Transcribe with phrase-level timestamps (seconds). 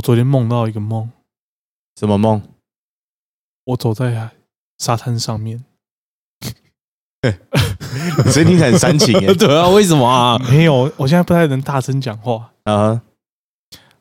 [0.00, 1.10] 我昨天梦到一个梦，
[1.98, 2.40] 什么梦？
[3.64, 4.30] 我走在
[4.78, 5.62] 沙滩上面，
[8.32, 9.32] 所以听起来很煽情耶。
[9.36, 10.38] 对啊，为什么啊？
[10.38, 12.50] 没有，我现在不太能大声讲话。
[12.64, 13.02] 啊，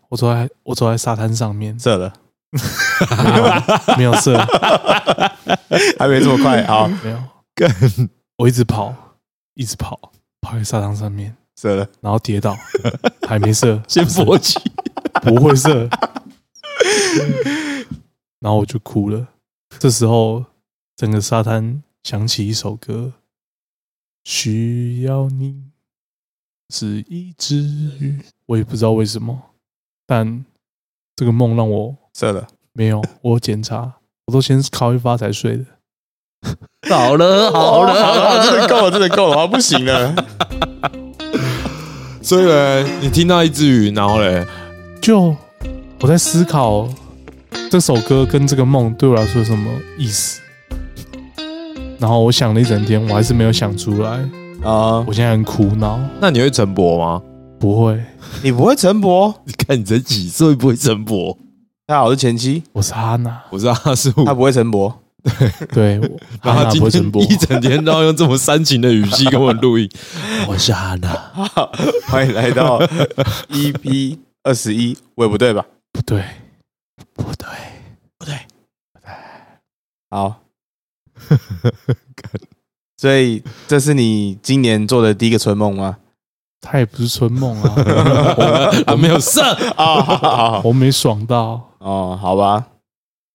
[0.08, 2.14] 我走在我走在沙滩上面，射了，
[3.98, 4.38] 没有射，
[6.00, 6.62] 还没这么快。
[6.62, 7.22] 啊，没有。
[8.38, 8.96] 我一直跑，
[9.56, 10.00] 一直跑，
[10.40, 11.86] 跑在沙滩上面，射了。
[12.00, 12.56] 然后跌倒，
[13.28, 14.58] 还没射，先勃起，
[15.22, 15.90] 不会射，
[18.40, 19.28] 然后我就哭了。
[19.80, 20.46] 这时候，
[20.96, 23.14] 整个沙滩响起一首歌，
[24.24, 25.64] 需要你
[26.70, 27.56] 是一只
[28.00, 29.42] 鱼，我也不知道为什么，
[30.06, 30.46] 但
[31.16, 32.48] 这个梦让我射了。
[32.74, 33.96] 没有，我有检查，
[34.28, 35.66] 我都先烤一发才睡的。
[36.90, 40.16] 好了 好好了，真的够了，真的够了，啊，不行了。
[42.24, 44.46] 所以呢，你听到一只鱼，然后嘞，
[45.02, 45.36] 就
[46.02, 46.88] 我在思考
[47.72, 50.42] 这首歌跟这个梦对我来说有什么意思，
[51.98, 54.20] 然后我想了一整天，我还是没有想出来。
[54.64, 57.22] 啊，我现在很苦恼，那你会晨勃吗？
[57.60, 58.02] 不会，
[58.44, 59.34] 你不会陈博？
[59.46, 61.38] 你看你才几岁不会晨勃？
[61.86, 64.94] 大家好，我是前妻，我是哈娜，我知道他是我他不会陈博。
[65.74, 65.94] 对，
[66.44, 69.90] 然后他今天不会一整天都要用这么煽情的语气跟我录音。
[70.48, 71.10] 我是哈娜，
[72.08, 72.80] 欢迎来到
[73.50, 75.66] EP 二十一，我也不对吧？
[75.92, 76.24] 不对，
[77.14, 77.48] 不对，
[78.18, 78.36] 不对，
[78.94, 79.12] 不对
[80.10, 80.42] 好。
[82.98, 85.98] 所以这是你今年做的第一个春梦吗？
[86.62, 87.74] 他也不是春梦啊，
[88.88, 89.42] 我，没有射，
[89.78, 92.68] 啊，我没爽到，哦，好吧，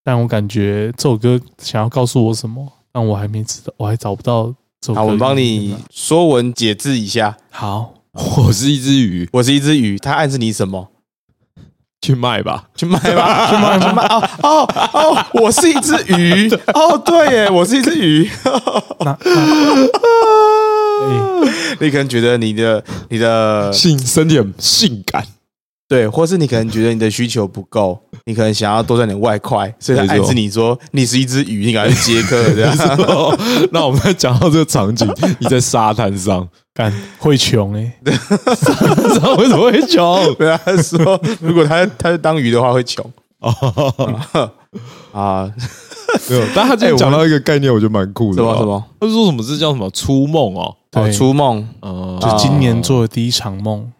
[0.03, 5.01] 但我感觉这首歌想要告诉我什么，但我还没知道，我还找不到这首歌。
[5.01, 7.39] 好，我们帮你说文解字一下。
[7.51, 10.91] 好， 我是一只鱼，我是一只鱼，它暗示你什么？
[12.05, 12.65] 去卖吧。
[12.77, 14.03] 去卖吧，去卖，去 卖。
[14.05, 16.51] 哦哦哦，我是一只鱼。
[16.75, 18.29] 哦，对耶，我是一只鱼。
[21.81, 25.25] 你可能觉得你的你的性身体很性感，
[25.87, 32.75] 对，或是你可能觉得你的需求不够，你可能想要多赚点外快，所以他暗示你说你是一只鱼，你赶快去接客这样。
[33.71, 35.07] 那我们在讲到这个场景，
[35.39, 40.35] 你在沙滩上，干会穷哎，知 道为什么会穷？
[40.37, 43.05] 对啊，他说如果他他是当鱼的话会穷
[43.41, 43.51] 哦，
[45.13, 45.53] 啊，
[46.31, 48.37] 没有，但他今天讲到一个概念，我觉得蛮酷的。
[48.37, 48.65] 什么什？
[48.65, 48.85] 么？
[49.01, 50.63] 他说什么这叫什么初梦哦？
[50.63, 53.93] 哦，对初梦，呃，就今年做的第一场梦，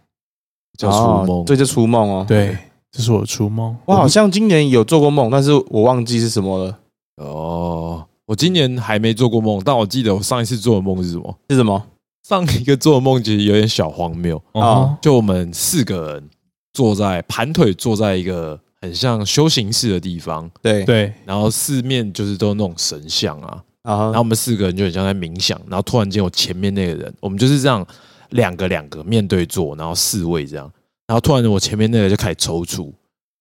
[0.77, 2.25] 叫初梦哦，这就初梦哦。
[2.27, 2.57] 对，
[2.91, 3.77] 这是我的初梦。
[3.87, 6.79] 我好像今年有做过梦，但是我忘记是什么了。
[7.17, 11.39] 哦，我今年还没做过梦，但我记得我上一次做的梦是什么？
[11.51, 11.83] 是什么？
[12.27, 16.31] 上一个做的梦其实有点小荒谬，哦，就我们四个人
[16.73, 27.87] 坐在盘腿坐在一个很像修行室的地方，对对，然后四面就是都那种神像啊，啊然后我们四个人就很像在冥想，然后突然间我前面那个人，我们就是这样
[28.35, 30.71] 两个两个面对坐，然后四位这样，
[31.07, 32.85] 然后突然我前面那个就开始抽搐，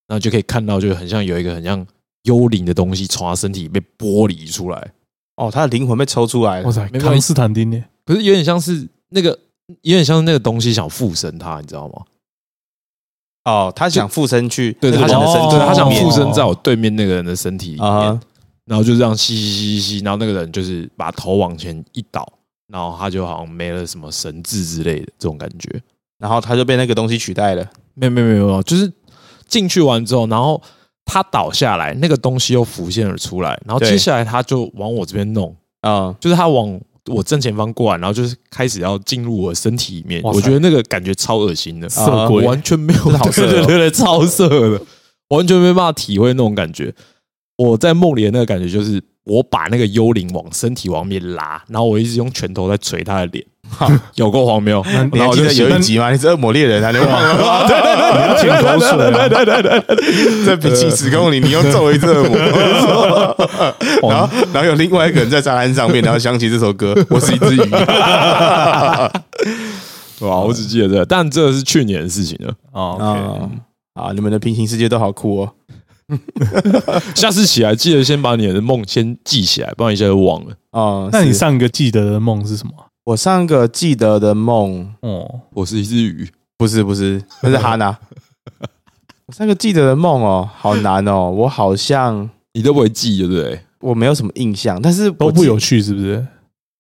[0.07, 1.85] 然后就可以看到就很像有一个很像
[2.23, 4.91] 幽灵的东西从他身体被剥离出来，
[5.35, 6.65] 哦，他的灵魂被抽出来了。
[6.65, 7.83] 哇塞，康斯坦丁呢？
[8.05, 9.37] 可是有点像是那个，
[9.81, 12.05] 有点像是那个东西想附身他，你知道吗？
[13.45, 18.21] 哦，他想附身去对，他想身体对，他想附身在我对面那个人的身体里啊面，
[18.65, 22.31] 然后就这样吸吸吸吸吸，然后那个人就是把头往前一倒，
[22.73, 25.79] 然后他就好像没了什么神智之类的这种感觉。
[26.17, 27.63] 然后他就被那个东西取代了。
[27.93, 28.91] 没有没有没有，就是
[29.47, 30.59] 进去完之后，然后
[31.05, 44.81] 他倒下来，那个东西又浮现了出来，然后接下来他就往我这边弄，啊，就是他往我正前方过来，然后就是开始要进入我身体里面，我觉得那个感觉超恶心的，色我鬼完全没有，真的好色哦对对对对，超色的，
[45.27, 46.93] 完全没办法体会那种感觉。
[47.57, 53.45] 我在梦里的那个感觉就是，我把那个幽灵往身体往面拉，然后我一直用拳头在捶他的脸，
[54.15, 54.83] 有够荒谬。
[55.11, 56.11] 你还记得有一集吗？
[56.11, 57.65] 你是恶魔猎人，还能忘了吗？
[57.67, 57.93] 对 对
[58.79, 59.29] 对！
[59.29, 62.37] 对对对对，这比七十公里，你又揍了一只恶魔。
[64.09, 67.59] 然后，然后有另外一个人在沙滩上面，然后想起这首歌，我是一只鱼。
[70.19, 70.39] 哇！
[70.39, 72.53] 我只记得这个，但这是去年的事情了。
[72.73, 72.97] 哦
[73.95, 74.11] 啊啊！
[74.13, 75.51] 你们的平行世界都好酷哦。
[77.15, 80.55] 下次起来记得先把你的梦先记起来，不然一下就忘了。
[80.71, 82.73] 哦，那你是上一个记得的梦是什么？
[83.05, 87.97] 我上个记得的梦，哦，我是一只鱼，不是不是，那是哈娜。
[89.27, 91.29] 我上个记得的梦哦，好难哦。
[91.31, 93.59] 我好像你都不会记，对不对？
[93.79, 96.25] 我没有什么印象，但是我记都不有趣是不是？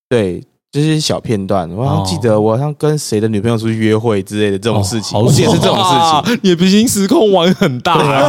[0.07, 0.43] 对，
[0.73, 5.99] 就是小片段，我好像记得我好像跟谁的女朋友出去约会之类的这种事情，哦好我记得是这种事情。
[5.99, 8.27] 哇，你的平行时空玩很大、啊，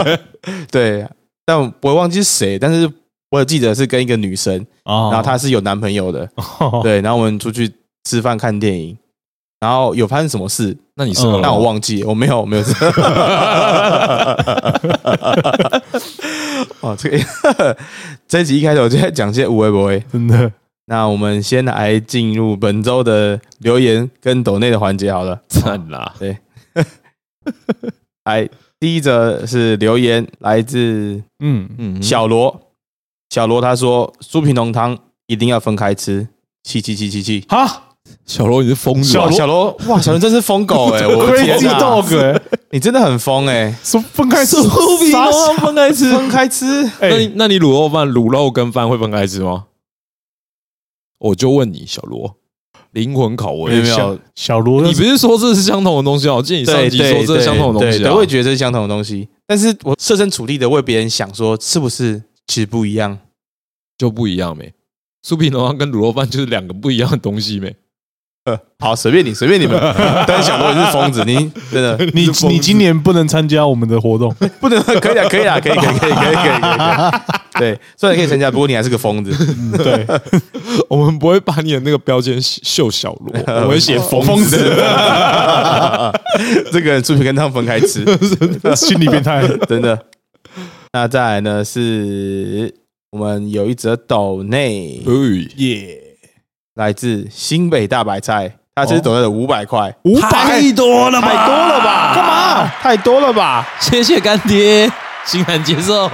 [0.72, 1.06] 对，
[1.44, 2.90] 但我我忘记是谁，但是
[3.30, 6.26] 我有记得是跟一个女生，啊，然后她是有男朋友的，
[6.58, 6.80] 哦。
[6.82, 7.70] 对，然后我们出去
[8.04, 8.96] 吃饭看电影，
[9.60, 11.34] 然后有发生什么事，那你射了？
[11.34, 11.40] 吗？
[11.42, 12.62] 但我忘记，我没有我没有。
[16.80, 17.76] 哦，这个
[18.26, 20.02] 这一集一开头就在讲些无为不为。
[20.10, 20.50] 真的
[20.88, 25.40] 那我们先来进入本周的留言跟抖内的环节好了。
[25.48, 26.14] 赞啦！
[28.24, 28.48] 来，
[28.78, 32.60] 第一则是留言来自嗯嗯，小罗，
[33.30, 34.96] 小罗他说酥皮浓汤
[35.26, 36.28] 一定要分开吃，
[36.62, 37.44] 七七七七七。
[37.48, 37.82] 哈
[38.24, 39.28] 小罗你是疯子吧，？
[39.32, 42.40] 小罗哇，小罗真是疯狗哎、 我的天，Crazy 哪 Dog，哎
[42.70, 46.84] 你真的很疯哎、说分开吃，酥皮浓汤分开吃，分开吃。
[47.00, 49.64] 哎那你那你卤肉饭、卤肉跟饭会分开吃吗？
[51.18, 52.36] 我就问你，小罗，
[52.92, 56.36] 灵魂拷问，没有没有小小罗，你不是说这是相同的东西哦？
[56.36, 59.28] 我记得你上集对对说这是相同的东西啊对对，我也觉得这是相同的东西。
[59.46, 63.18] 但是我设身处地的为别人想，说是不是其实不一样？
[63.96, 64.72] 就不一样没。
[65.26, 67.74] 酥皮浓汤跟卤肉饭就是两个不一样的东西没。
[68.78, 69.76] 好，随便你，随便你们。
[70.28, 77.35] 但是小罗你是疯子，你 真的你你今年不能参加我们的活动， 不能，可以啊，可以啊，可以，可以，可以，可以，可以，可以。
[77.60, 79.34] 对，虽然可以参加，不过你还是个疯子。
[79.58, 80.06] 嗯对，
[80.88, 84.56] 我们不会把你的那个标签秀小罗， 我们会写疯疯子。
[84.58, 84.74] 子，
[86.72, 88.04] 这个人猪皮跟汤分开吃，
[88.76, 89.98] 心理变态，真的。
[90.92, 92.74] 那再来呢，是
[93.10, 95.12] 我们有一则抖内哎
[95.56, 95.98] 耶，
[96.74, 101.28] 来自新北大白菜，他这是抖内的五百块，五百太多了吧？
[101.28, 102.14] 太多了吧？
[102.14, 102.72] 干嘛？
[102.80, 103.68] 太多了吧？
[103.80, 104.90] 谢谢干爹，
[105.24, 106.10] 欣然接受。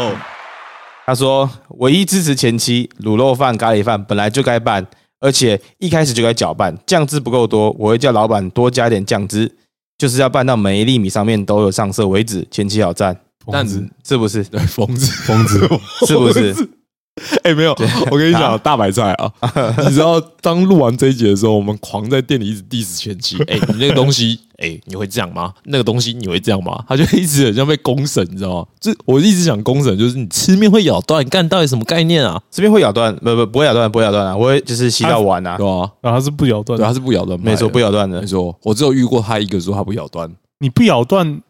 [1.04, 4.86] 他说：“唯一支持前期卤肉饭、咖喱饭本来就该拌，
[5.20, 9.50] 而且一开始就该搅拌，酱汁不够多，我会叫老板多加点酱汁，
[9.98, 12.46] 就是要拌到每一粒米上面都有上色为止。
[12.50, 13.18] 前期好赞，
[13.50, 14.44] 但是不是？
[14.44, 15.58] 对疯子，疯子，
[16.06, 16.54] 是不是？
[17.44, 17.76] 哎、没有，
[18.10, 19.30] 我跟你讲， 大白菜啊，
[19.84, 23.36] 你知道，当录完这一集的时候，我们狂在店里一直 diss 前妻。
[23.44, 25.52] 哎、你那个东西，哎、你会这样吗？
[25.64, 26.82] 那个东西你会这样吗？
[26.88, 28.66] 他就一直很像被公审，你知道吗？
[28.80, 32.40] 这我一直想公审，就是你吃面会咬断，干到底什么概念啊？
[32.50, 38.58] 吃面会咬断，不不不会咬断，不会咬断啊，我会就是吸到完啊对，吧、然后他是不咬断对，的，他是不咬断没错，不咬断的没，错。
[38.62, 41.42] 我只有遇过他一个说他不咬断，你不咬断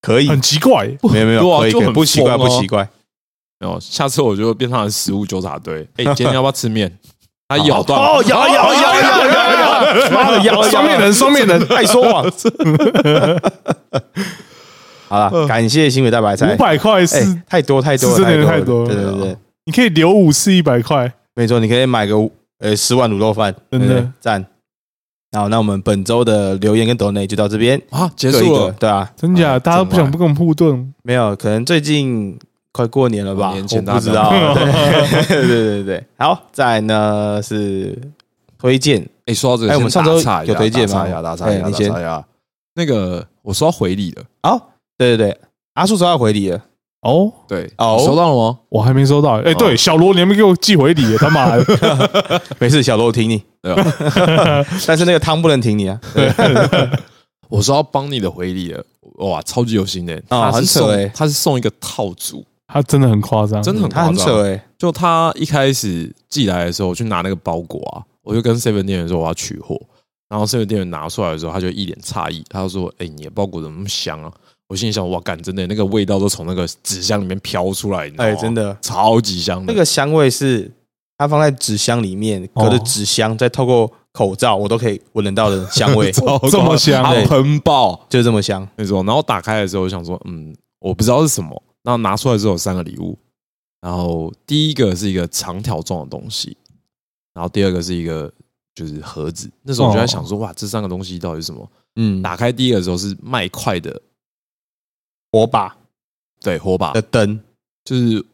[0.00, 2.88] 可以，很奇怪，没有没有，可以，啊就很不奇怪，不奇怪。
[3.60, 3.78] 没有。
[3.78, 5.86] 下次我就变他的食物纠察队。
[5.98, 6.90] 哎、今天要不要吃面？
[7.48, 12.30] 他咬断，哦，咬咬咬咬咬咬，妈的咬 双面人，双面人，爱说谎。
[15.08, 22.30] 好了，感谢新北大白菜五，百块哎是，太多太多了，是真的太太多了对对对，你可以留五次一百块，没错，你可以买个五
[22.60, 24.46] 呃十碗卤肉饭，真的对赞。
[25.36, 28.70] 好，那我们本周的留言跟抖内就到这边啊，结束了。
[28.78, 29.58] 对啊，真假？
[29.58, 32.38] 大家都不想不跟我们互动，没有，可能最近
[32.80, 33.52] 快过年了吧？
[33.52, 34.30] 年前大不知道。
[34.54, 34.64] 对
[35.28, 37.96] 对对对对，好，再来呢是
[38.58, 40.14] 推荐，哎、说到这个，哎我们上周
[40.46, 40.94] 有推荐吗？
[40.94, 42.24] 打岔一下，打岔一下，哎你先。
[42.74, 44.62] 那个我收到回礼了，哦，
[44.96, 45.38] 对对对，
[45.74, 46.62] 阿叔收到回礼了，
[47.02, 48.00] 哦，对，哦。
[48.06, 48.58] 收到了吗？
[48.70, 53.84] 我还没收到，哎，对，小罗，你还没给我寄回礼，他妈的， 没事，小罗我挺你，对吧？
[54.86, 56.00] 但是那个汤不能挺你啊。
[57.48, 58.82] 我收到帮你的回礼了，
[59.18, 61.12] 哇，超级有心的，哦他是送很扯欸。
[61.12, 64.34] 他是送一个套组，他真的很夸张，真的很他很夸张。
[64.34, 69.80] 扯哎，就他一开始寄来的时候，我去拿那个包裹啊，我就跟 seven 店员说我要取货，
[70.28, 74.32] 然后 seven 店员拿出来的时候，他就一脸诧异，他就说：“哎、你的包裹怎么那么香啊？”
[74.68, 79.72] 我心里想：“哇，干，真的那个味道都从那个纸箱里面飘出来，哎，真的，超级香的。
[79.72, 80.70] 那个香味是
[81.18, 88.66] 它放在纸箱里面，隔着纸箱，再透过口罩，我都可以闻得到的香味， 超这么香喷爆，就这么香。
[88.76, 89.02] 没错。
[89.02, 91.60] 然后打开的时候，我想说，嗯，我不知道是什么。
[91.82, 93.18] 然后拿出来之后有三个礼物，
[93.80, 96.56] 然后第一个是一个长条状的东西，
[97.32, 98.32] 然后第二个是一个
[98.74, 99.50] 就是盒子。
[99.62, 101.70] 那时候我就在想说，哇，这三个东西到底是什么？
[101.96, 104.00] 嗯，打开第一个的时候是麦块的，
[105.32, 105.76] 火把。
[106.40, 106.92] 对，火把。
[106.92, 107.38] 的，灯，
[107.84, 108.24] 就是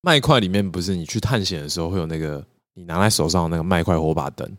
[0.00, 4.50] 麦块里面不是你去探险的时候会有那个你拿在手上的那个麦块火把灯，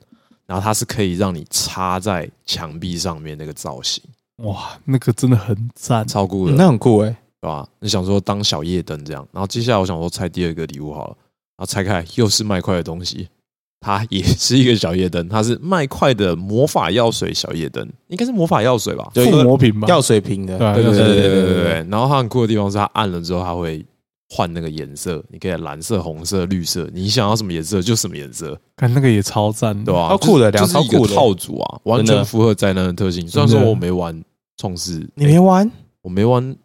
[0.46, 4.04] 然后它是可以让你插在墙壁上面那个造型，
[4.38, 7.16] 哇，那个真的很赞，超酷的，嗯那很酷哎。
[7.46, 7.68] 对吧？
[7.80, 11.16] 你想说当小夜灯这样，然后接下来我想说拆第二个礼物好了，
[11.56, 13.28] 然后拆开来又是麦块的东西，
[13.80, 19.12] 它也是一个小夜灯，它是麦块的魔法药水小夜灯，应该是魔法药水吧？
[19.14, 21.88] 就一个附魔瓶吧，药水瓶的，对啊对对对对对对对。
[21.92, 23.86] 然后它很酷的地方是它按了之后，它会
[24.30, 30.10] 换那个颜色，你可以蓝色、红色、绿色，你想要什么颜色就什么颜色，看那个也超赞的，对吧？
[30.10, 33.28] 超酷的就是就是一个两超酷的套组啊，完全符合灾难的特性。
[33.28, 34.20] 虽然说我没玩
[34.58, 35.70] 创世，你没玩，
[36.02, 36.56] 我没玩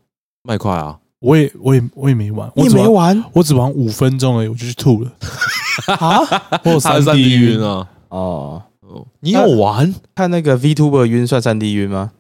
[0.43, 3.25] 麦块啊，我也我也我也没玩，你我只玩，也没玩？
[3.35, 5.13] 我只玩五分钟而已，我就去吐了，
[5.99, 6.19] 啊？
[6.65, 7.87] 我有三三 D 晕晕，啊。
[8.09, 9.95] 哦，哦，你有玩？
[10.15, 12.13] 看那个 VTuber 晕算三 D 晕吗？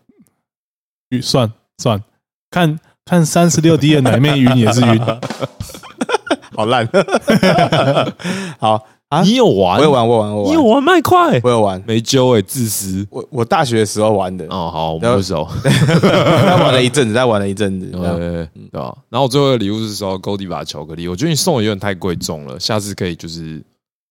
[1.10, 2.02] 晕算算，
[2.50, 5.00] 看看三十六 D 的奶妹晕也是晕，
[6.54, 6.88] 好烂，
[8.60, 9.22] 好啊！
[9.22, 9.78] 你有玩？
[9.78, 11.40] 我有玩，我有玩，我你有玩，玩麦块？
[11.42, 11.82] 我有玩。
[11.84, 13.04] 没揪哎，自私。
[13.10, 15.46] 我我大学的时候玩的，哦，好，我们不熟。
[15.64, 17.90] 他玩了一阵子，他玩了一阵子。
[17.92, 18.96] 这样对对吧？
[19.08, 23.60] 然后我最后的礼物是收到 Goldie 把巧克力，我觉得你送的有点太贵重了，下次可以就是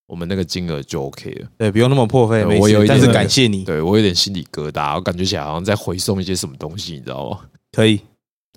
[0.05, 1.47] 我们那个金额就 OK 了。
[1.57, 7.37] 对，不用那么破费，对没我有一点事但是感谢你，对我有点心里疙瘩，我感觉起来好像在回送一些什么东西，你知道吗？
[7.71, 8.01] 可以，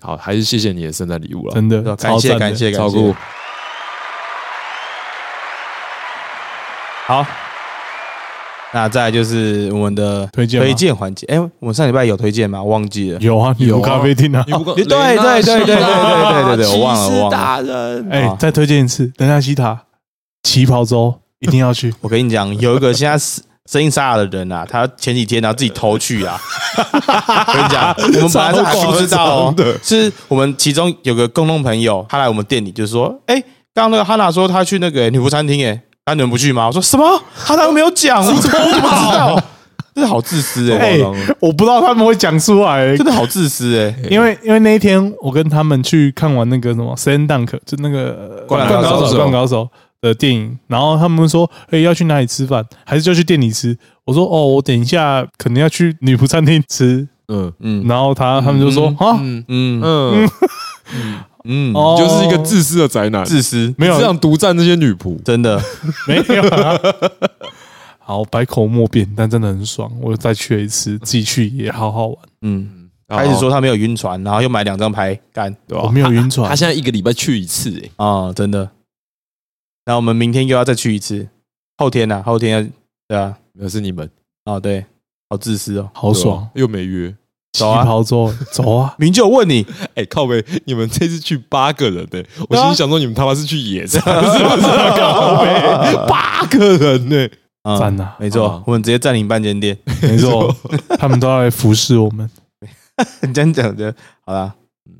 [0.01, 3.15] 好，还是谢谢你的圣诞礼物了，真的感超赞的谢感谢感谢。。
[7.05, 7.25] 好，
[8.73, 10.65] 那再来就是我们的推荐吗？
[10.65, 11.27] 推荐环节。
[11.27, 12.63] 哎，我们上礼拜有推荐吗？
[12.63, 13.19] 我忘记了。
[13.19, 13.85] 有啊，有啊。
[13.85, 17.29] 咖啡厅啊，你不够对对对对对对对对对我忘了我忘了。
[17.29, 19.77] 大人，哎好，再推荐一次，等下西塔
[20.43, 26.39] 旗袍周一定要去， 我跟你讲，有一个现在是声音沙哑的人啊，他前几天然后自己偷去啊。
[26.93, 33.35] 我跟你讲，我们本来是还不知道哦，是我们其中有个共同朋友，他来我们店里就说：“哎，
[33.73, 37.21] 刚刚那个哈娜说他去那个女仆餐厅，哎，那你们不去吗？”我说：“什么？
[37.45, 39.43] 他都没有讲，我怎么我怎么知道？”
[39.95, 40.99] 真的好自私哎、哎，
[41.39, 49.11] 我不知道他们会讲出来，真的好自私哎、因为因为那一天我跟他们去看完那个什么《神 Dunk》，就那个灌篮高手。
[49.11, 49.69] 灌篮高手
[50.01, 52.65] 的电影，然后他们说：“哎、要去哪里吃饭？
[52.85, 57.07] 还是就去店里吃？”我说：“哦，我等一下可能要去女仆餐厅吃。
[57.27, 57.85] 嗯”嗯。
[57.87, 59.45] 然后他他们就说：“啊，嗯。
[59.47, 59.79] 嗯。
[59.83, 60.29] 嗯，
[61.43, 61.95] 嗯，哦。
[61.97, 63.97] 你就是一个自私的宅男，自私，没有。
[63.97, 65.61] 这样独占这些女仆，真的。
[66.07, 66.79] 没有、啊。”
[68.05, 69.89] 好，百口莫辩，但真的很爽。
[70.01, 72.17] 我再去了一次，自己去也好好玩。
[72.41, 75.55] 嗯，嗯开始说他没有晕船，然后又买两张牌干。
[75.67, 76.49] 对吧我没有晕船。
[76.49, 78.69] 他现在一个礼拜去一次，哎，啊、真的。
[79.85, 81.27] 那我们明天又要再去一次，
[81.77, 82.69] 后天呐、后天要
[83.07, 84.09] 对啊，那是你们。
[84.45, 84.85] 哦对，
[85.29, 85.89] 好自私哦。
[85.93, 86.49] 好爽。
[86.55, 87.15] 又没约，旗
[87.53, 87.83] 走啊。
[87.83, 88.93] 袍周，走啊！
[88.99, 94.67] 明就问你， 哎，靠北，你们这次去八个人呢，我心里想说你们他妈是去野餐， 是不是？
[94.99, 97.29] 靠背，八个人呢，
[97.63, 99.77] 嗯赞呐没错，啊我们直接占领半间店。
[100.01, 100.53] 没错，
[100.99, 102.29] 他们都要来服侍我们。
[103.21, 103.93] 你这样讲的，
[104.25, 104.53] 好啦，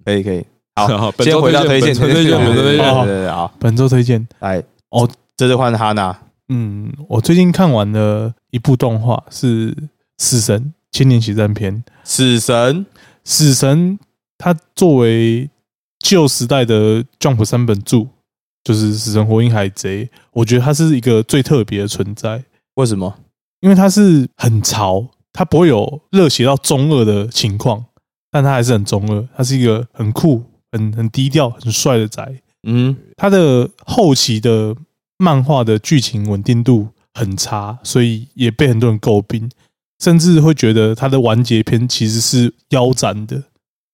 [0.05, 0.43] 可以可以。
[0.75, 2.93] 好，好本先周回到推荐，本周推荐，对对对本周推荐。
[2.95, 5.07] 好对对对，好，本周推荐，来，哦，
[5.37, 6.15] 这次换哈娜，
[6.49, 9.71] 嗯，我最近看完了一部动画，是
[10.17, 11.83] 《死神千年血战篇》。
[12.05, 12.85] 死神，
[13.25, 13.99] 死神
[14.37, 15.49] 他作为
[15.99, 18.07] 旧时代的 Jump 三本柱，
[18.63, 22.43] 就是《死神火影海贼》，我觉得他是一个最特别的存在，
[22.75, 23.13] 为什么？
[23.59, 27.85] 因为他是很潮，他不会有热血到中二的情况，
[28.29, 32.41] 但它还是很中二，他是一个很酷、很很低调、很帅的宅。
[32.67, 34.75] 嗯，他的后期的
[35.17, 39.49] 漫画的剧情稳定度很差，所以也被很多人诟病，
[39.99, 43.43] 甚至会觉得它的完结篇其实是腰斩的。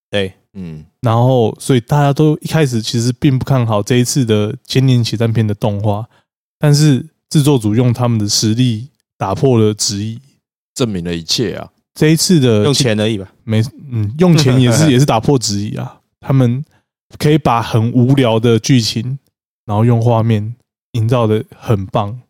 [0.09, 6.07] 对，嗯，然后，所以大家都一开始其实并不看好这一次的《千年血战篇》的动画，
[6.57, 10.19] 但是制作组用他们的实力打破了质疑。
[10.75, 13.29] 证明了一切啊，这一次的用钱而已吧。
[13.43, 15.99] 没嗯，用钱也是也是打破质疑啊。
[16.25, 16.63] 他们
[17.17, 19.19] 可以把很无聊的剧情，
[19.65, 20.55] 然后用画面
[20.93, 22.21] 营造的很棒。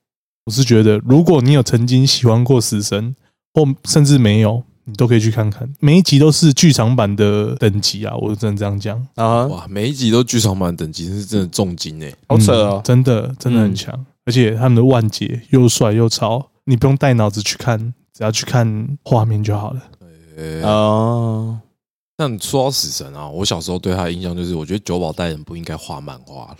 [0.45, 3.15] 我是觉得，如果你有曾经喜欢过死神，
[3.53, 5.67] 或甚至没有，你都可以去看看。
[5.79, 8.97] 每一集都是剧场版的等级啊，我只能这样讲。
[9.15, 19.81] 啊，哇，每一集都剧场版等级，是真的重金哎，好扯哦嗯，真的真的很强，而且他们的万劫又帅又潮，你不用带脑子去看，只要去看画面就好了。
[20.37, 21.59] 呃，哦，
[22.15, 26.57] 但说到死神啊，我小时候对他的印象就是，我觉得九保带人不应该画漫画了，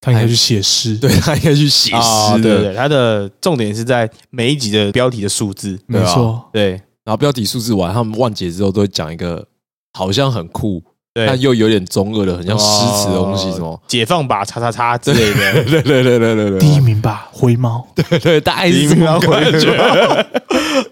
[0.00, 6.70] 他应该去写诗， 对他应该去写啊，诗的，对对，他的重点是在每一集的标题的数字，没错，对
[7.04, 9.44] 然后标题数字完，他们万解之后都会讲一个
[9.92, 13.82] 好像很酷，但又有点中二的，很像诗词的东西，哦什么？
[13.88, 15.64] 解放吧，叉叉叉之类的。
[15.64, 17.86] 对对对对对对第一名吧，灰猫。
[17.94, 20.26] 对对，大概是这种感觉。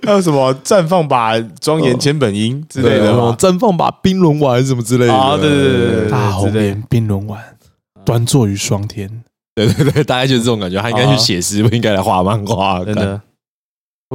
[0.02, 3.12] 还有什么绽放吧，庄严千本樱之类的？
[3.38, 5.14] 绽放吧，冰轮丸什么之类的。
[5.14, 7.40] 啊对对对对对大红之类颜冰轮丸，
[8.08, 9.22] 端坐于霜天。
[9.54, 10.80] 对对对，大概就是这种感觉。
[10.80, 12.82] 他应该去写诗，不应该来画漫画。
[12.82, 13.20] 真的。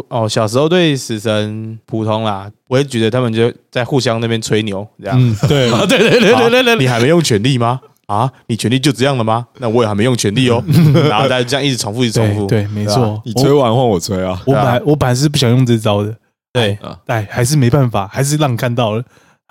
[0.10, 5.16] 哦，小时候对死神普通啦，我也觉得他们就在互相那边吹牛，这样。
[5.20, 7.80] 嗯，对， 啊，对对对对对对你还没用全力吗？
[8.08, 9.46] 啊，你权力就这样了吗？
[9.60, 10.64] 那我也还没用权力哦。
[11.10, 12.48] 然后大家这样一直重复，一直重复。
[12.48, 13.22] 对对，没错。
[13.24, 14.42] 你吹完换我吹啊！
[14.48, 16.16] 我本来我本来是不想用这招的，
[16.52, 19.04] 对，哎，还是没办法，还是让你看到了。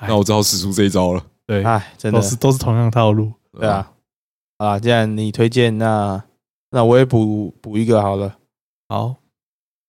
[0.07, 1.23] 那我只好使出这一招了。
[1.47, 3.33] 对，哎，真的都是都是同样套路。
[3.59, 3.89] 对啊，
[4.63, 6.23] 啊，既然你推荐，那
[6.71, 8.33] 那我也补补一个好了。
[8.89, 9.17] 好，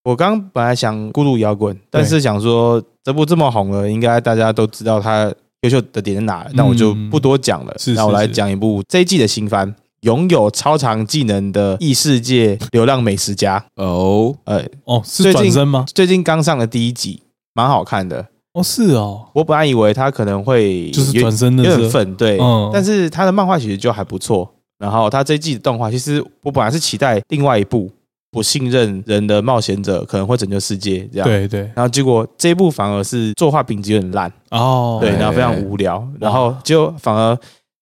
[0.03, 7.75] 我刚本来想《孤独摇滚》，但是想说这部这么红了，应该大家都知道它优秀的点在哪，那我就不多讲了。
[7.95, 13.63] 那我来讲一部这一季的新番，拥有超长技能的异世界流浪美食家。
[13.75, 15.85] 哦，呃，哦，是转身吗？
[15.93, 17.21] 最近刚上的第一集，
[17.53, 18.25] 蛮好看的。
[18.53, 22.39] 哦，是哦，我本来以为他可能会就是转身的有点粉，对，
[22.73, 24.51] 但是他的漫画其实就还不错。
[24.83, 27.89] 然后他这一季的动画，其实我本来是期待另外一部
[28.29, 31.61] 不信任人的冒险者可能会拯救世界这样，对对。
[31.73, 36.05] 然后结果这一部反而是作画品质有点烂哦，对，然后非常无聊。
[36.19, 37.37] 然后就反而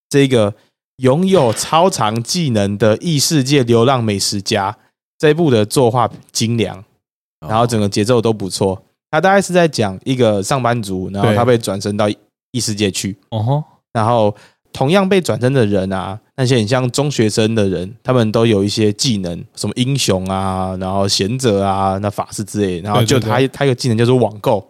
[0.10, 0.54] 这个
[0.98, 4.78] 拥有超长技能的异世界流浪美食家
[5.18, 6.84] 这一部的作画精良，
[7.48, 8.80] 然后整个节奏都不错。
[9.10, 12.08] 他大概是在讲一个上班族，然后他被转身到
[12.52, 13.18] 异世界去。
[13.30, 14.36] 哦吼，然后
[14.74, 22.80] 同样被转身的人啊，那些很像中学生的人，他们都有一些技能，什么英雄啊，然后贤者啊，那法师之类。
[22.82, 24.66] 然后就他他一个技能叫做网购，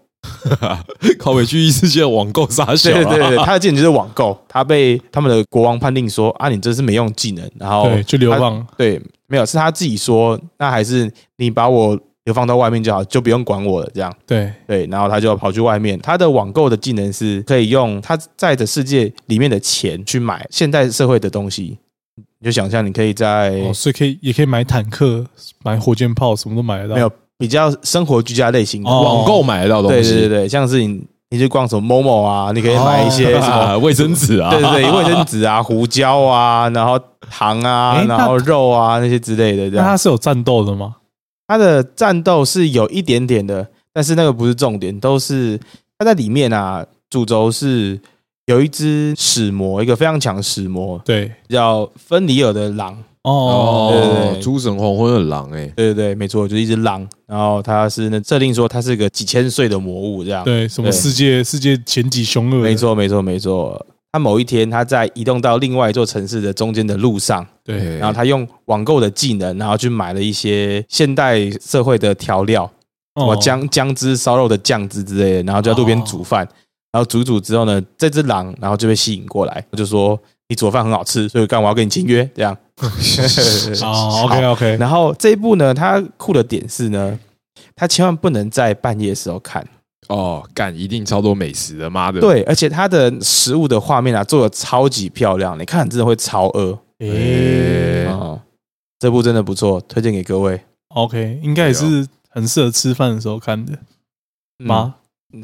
[1.19, 2.91] 靠委屈异世界网购傻小。
[2.91, 4.37] 对对对，他的技能就是网购。
[4.47, 8.65] 他被他们的国王判定说啊，你这是没用技能，然后就流放。
[8.77, 11.99] 对，没有是他自己说，那还是你把我。
[12.25, 13.89] 就放到外面就好，就不用管我了。
[13.93, 15.99] 这样对对，然后他就跑去外面。
[15.99, 21.77] 他的网购的技能是可以用他在的世界里面的钱去买现代社会的东西。
[22.39, 25.23] 你就想象，你可以在，所以可以也可以买坦克、
[25.63, 26.95] 买火箭炮，什么都买得到。
[26.95, 30.11] 没有比较生活居家类型的网购买得到东西。
[30.11, 36.99] 对对对对，像是你你去逛什么 MOMO 啊，你可以买一些什么卫生纸啊，对对对，卫生纸啊，胡椒啊，然后
[37.29, 39.69] 糖啊，然后肉啊那些之类的。
[39.77, 40.95] 那它是有战斗的吗？
[41.51, 45.59] 它的战斗是有一点点的，但是那个不是重点，都是
[45.97, 46.85] 它在里面啊。
[47.09, 47.99] 主轴是
[48.45, 57.05] 有一只使魔，一个非常强的使魔，对，叫芬里尔的狼哦，对对，诸神黄昏的狼，哎，对对对，没错，就是一只狼。
[57.27, 63.85] 然后它是那设定说它是个几千岁的魔物，这样对，什么世界世界前几凶恶，没错没错没错。
[64.13, 72.69] 他某一天，他在移动到另外一座城市的中间的路上，对，然后他用网购的技能，然后去买了一些现代社会的调料，
[73.15, 76.45] 什么姜姜汁烧肉的酱汁之类的，然后就在路边煮饭，
[76.91, 80.19] 然后煮煮之后呢，这只狼然后就被吸引过来，就说
[80.49, 82.57] 你煮饭很好吃，所以干我要跟你签约，这样。
[83.83, 84.77] 哦， OK OK。
[84.77, 87.17] 然后这一部呢，它酷的点是呢，
[87.75, 89.65] 它千万不能在半夜时候看。
[90.11, 92.19] 哦，干一定超多美食的，妈的！
[92.19, 96.77] 对，而且它的食物的画面啊，做的超级漂亮，你看真的会超饿。
[96.99, 98.05] 诶，
[98.99, 100.61] 这部真的不错，推荐给各位。
[100.89, 103.79] OK，应该也是很适合吃饭的时候看的
[104.57, 104.95] 吗？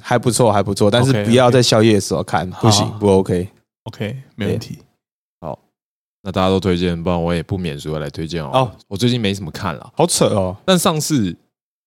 [0.01, 3.47] 还不错，还不错，但是不要在宵夜的时候看，不行，不 OK。
[3.86, 4.80] OK，没问题。
[5.39, 5.58] 好，
[6.23, 8.49] 那大家都推荐，不然我也不免俗来推荐哦。
[8.53, 10.58] 哦，我最近没什么看了，好扯哦。
[10.65, 11.34] 但上次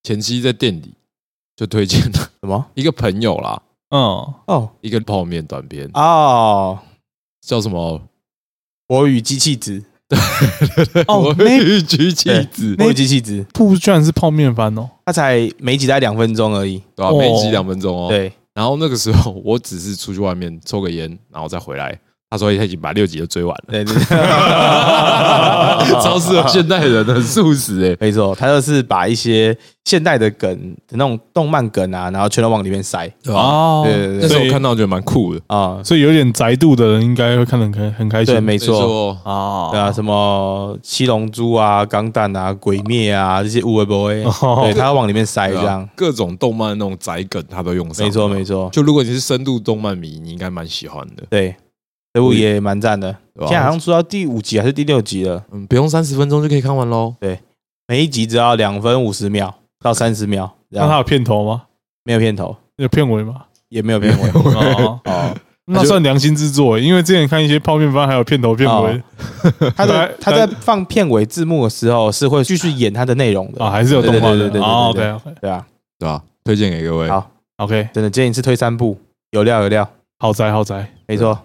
[0.03, 0.95] 前期在店里。
[1.57, 2.67] 就推荐了什么？
[2.75, 3.61] 一个朋友啦，
[3.91, 4.01] 嗯
[4.47, 6.79] 哦，一个泡面短片哦，
[7.47, 8.01] 叫什么？
[8.89, 10.19] 我与机器子，对，
[11.07, 17.13] 我与机器子，我与机器子，不居然是泡面番哦，它才每集才两分钟而已，对吧？
[17.13, 18.33] 每集两分钟哦，对。
[18.53, 21.99] 然后那个时候我只是出去外面抽个烟，然后再回来。
[22.31, 23.93] 他说他已经把六集都追完了，对对，
[26.01, 33.13] 超适合现代人的素食哎，没错，他就是把一些现代的梗那种动漫梗啊，然后全都往里面塞。
[33.27, 35.41] 哦，对对对，那时候看到觉得蛮酷的。
[35.49, 39.11] 啊，所以有点宅度的人应该会看得很很开心，对，没错。
[39.25, 44.23] 啊，对啊，什么七龙珠啊、钢弹啊、鬼灭啊这些无为 boy，
[44.63, 51.57] 对他要往里面塞这样，各种动漫那种宅梗他都用上，没错没错，就如果你是深度动漫迷，你应该蛮喜欢的，对。
[52.13, 55.45] 这部也蛮赞的，现在好像出到第五集还是第六集了。
[55.53, 57.15] 嗯，不用三十分钟就可以看完喽。
[57.21, 57.39] 对，
[57.87, 60.57] 每一集只要两分五十秒到三十秒。
[60.71, 61.63] 那它有片头吗？
[62.05, 63.43] 没有片头，有片尾吗？
[63.69, 64.29] 也没有片尾。
[64.43, 65.01] 哦，
[65.67, 69.01] 那算良心制作，因为之前看一些泡面番还有片头片尾。
[69.77, 74.37] 他在他在放片尾字幕的时候是会继续演他的内容的啊，还是有动画的。
[74.37, 75.67] 对对对对对啊，
[75.99, 77.09] 对啊，推荐给各位。
[77.09, 78.99] 好，OK，真的建议是推三部，
[79.31, 81.39] 有料有料，好宅好宅，没错。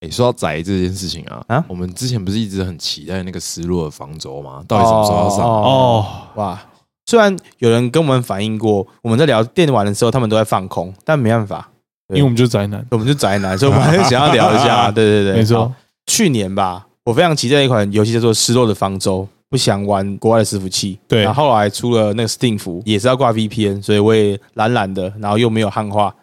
[0.00, 4.64] 哎，说到宅这件事情啊，啊，我们之前不是一直很期待那个失落的方舟吗？
[4.66, 5.44] 到底什么时候要上？
[5.46, 6.58] 哦，哇！
[7.06, 11.68] 虽然有人跟我们反映过，我们在聊电玩的时候，他们都在放空，但没办法，
[12.08, 14.88] 因为我们就宅男，我们就宅男，所以我们还是想要聊一下。
[14.92, 15.70] 对对对，没错。
[16.06, 20.98] 去年吧，我非常期待一款游戏叫做《失落的方舟》，不想玩国外的伺服器。
[21.06, 26.14] 对然后后来出了那个 Steam 服，也是要挂 VPN，所以我也懒懒的，然后又没有汉化，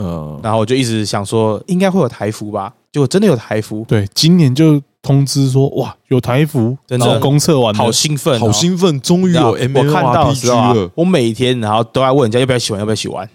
[0.00, 10.90] 嗯，然后我就一直想说应该会有台服吧，结果真的有台服，对，今年就通知说哇有台服，真的然后公测完了好兴奋哦，好兴奋，终于有 M，我看到的时候啊了。
[10.94, 13.28] 我每天然后都在问人家要不要一起玩，要不要一起玩。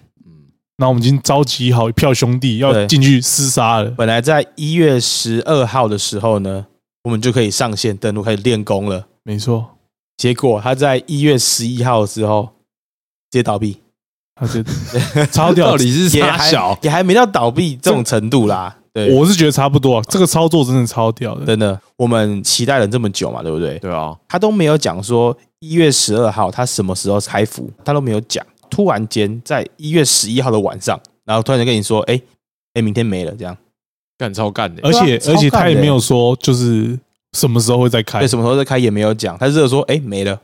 [0.77, 3.91] 那我们已经召集好一票兄弟要对进去厮杀了。
[3.91, 6.65] 本来在一月十二号的时候呢，
[7.03, 9.05] 我们就可以上线登录开始练功了。
[9.21, 9.63] 没错，
[10.17, 12.49] 结果他在一月十一号的时候
[13.29, 13.77] 直接倒闭，
[14.33, 14.63] 他就
[15.27, 15.77] 超屌到。
[15.77, 16.75] 底 是也还小？
[16.81, 18.77] 也还没到倒闭这种程度啦。
[18.93, 21.45] 对，我是觉得差不多啊，这个操作真的超屌的。
[21.45, 23.79] 真的我们期待了这么久嘛，对不对？
[23.79, 28.45] 对啊，他都没有讲说一月十二号他什么时候开服，他都没有讲。
[28.69, 32.21] 突然间在一月十一号的晚上，然后突然间跟你说，哎、
[32.73, 33.55] 哎、明天没了，这样。
[34.17, 34.91] 干超干的而。
[34.93, 36.97] 且啊而且他也没有说就是
[37.33, 40.39] 什么时候会再开对，，什么时候再开也没有讲，他只有说，哎、没了。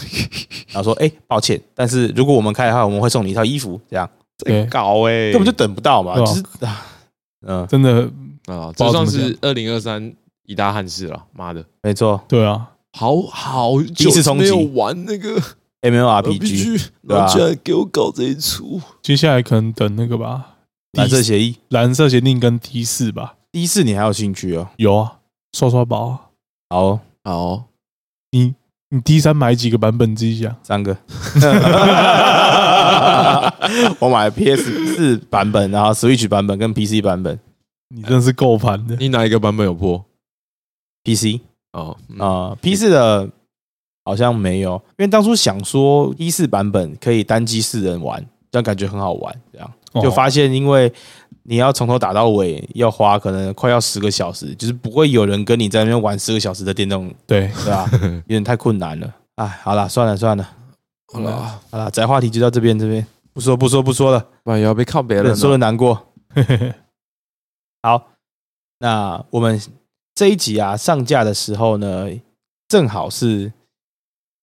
[0.72, 4.08] 然后说，哎、抱歉，但是如果我们开的话，我们会送你一套衣服，这样
[4.44, 6.86] 对，搞哎根本就等不到嘛，就是啊，
[7.46, 8.10] 嗯，真的
[8.46, 10.12] 啊，这算是二零二三
[10.46, 11.24] 一大憾事了。
[11.32, 12.20] 妈的，没错。
[12.28, 14.48] 对啊，好好第一次冲击。
[14.48, 15.40] 久没有玩那个
[17.18, 18.80] 后居然给我搞这一出。
[19.02, 20.56] 接下来可能等那个吧，
[20.92, 24.68] 蓝色协议，蓝色协定跟 D 四吧，D 四你还有兴趣哦？
[24.76, 25.18] 有啊，
[25.56, 26.20] 刷刷宝啊。
[26.68, 26.80] 好。
[26.86, 27.64] 哦，好，
[28.32, 28.54] 你
[28.90, 30.56] 你 D 三买几个版本自己想？
[30.62, 30.94] 三个，
[33.98, 37.38] 我买了 PS 四版本，然后 Switch 版本跟 PC 版本
[37.88, 38.96] 你真是够盘的。
[38.96, 40.04] 你哪一个版本有破
[41.04, 41.40] ？，PC
[41.72, 43.28] 哦，嗯啊、p 四的
[44.04, 50.92] 好像没有，因为当初想说一四版本可以单机四人玩，这样感觉很好玩，这样哦就发现因为
[51.44, 57.88] 你要从头打到尾，要花可能快要十个小时，就是不会有人跟你在那边玩十个小时的电动，对，对吧？
[58.26, 59.14] 有点太困难了。
[59.36, 60.48] 哎，好了，算了算了，
[61.12, 65.34] 好了，好了，宅话题就到这边，这边不说不说不说了，不然也要被靠别人了。
[65.34, 66.06] 说的难过。
[67.82, 68.08] 好，
[68.78, 69.60] 那我们
[70.14, 72.08] 这一集啊上架的时候呢，
[72.68, 73.52] 正好是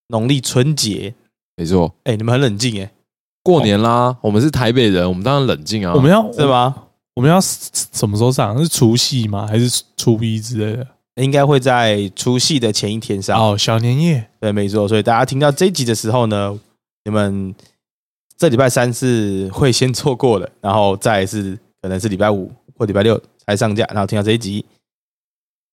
[0.07, 1.13] 农历春节。
[1.55, 2.91] 没错，哎、你们很冷静哎、
[3.43, 5.93] 过年啦，我们是台北人，我们当然冷静啊。
[5.95, 6.45] 我们要是？
[6.45, 6.83] 吗？
[7.15, 8.57] 我们要什么时候上？
[8.59, 9.47] 是除夕吗？
[9.47, 10.87] 还是初一之类的？
[11.23, 13.37] 应该会在除夕的前一天上。
[13.39, 14.27] 哦，小年夜。
[14.39, 14.87] 对，没错。
[14.87, 16.57] 所以大家听到这一集的时候呢，
[17.05, 17.53] 你们
[18.37, 24.63] 这礼拜三是会先错过的，然后再来是可能是礼拜五或礼拜六才上架，然后听到这一集。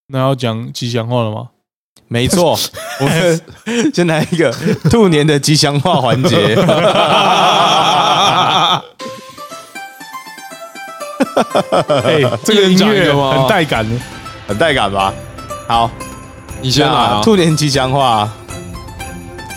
[0.08, 1.50] 那要讲吉祥话了吗？
[2.08, 2.58] 没错，
[3.00, 3.40] 我们
[3.92, 4.50] 先来一个
[4.90, 6.54] 兔年的吉祥话环节。
[12.04, 13.96] 哎， 这个音乐很带感的。
[14.46, 15.12] 很带感吧？
[15.66, 15.90] 好，
[16.60, 17.20] 你先来那啊。
[17.22, 18.28] 兔年吉祥话，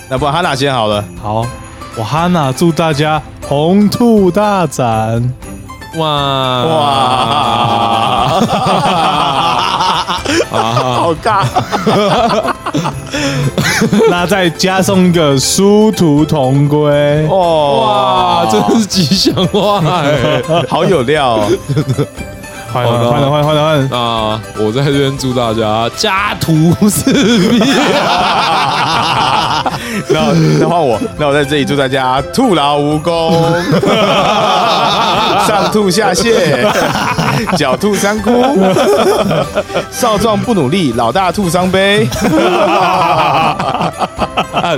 [0.10, 1.04] 那不然哈娜先好了。
[1.22, 1.46] 好，
[1.96, 5.34] 我哈娜祝大家红兔大展。
[5.96, 6.06] 哇
[6.65, 6.78] 哇，
[8.30, 8.41] 啊！
[10.52, 11.46] 好尬！
[14.10, 17.26] 那再加送一个殊途同归。
[17.28, 20.41] 哇哇，真的是吉祥话哎！
[20.70, 21.50] 好有料哦！
[22.86, 23.98] 换了换了换了换了换了。
[23.98, 27.12] 啊，我在这边祝大家家徒四
[27.50, 27.62] 壁。
[30.10, 33.52] 然后，那换我，那我在这里祝大家兔劳无功，
[35.48, 36.34] 上吐下泻，
[37.58, 38.32] 狡兔三窟，
[39.92, 42.08] 少壮不努力，老大吐伤悲。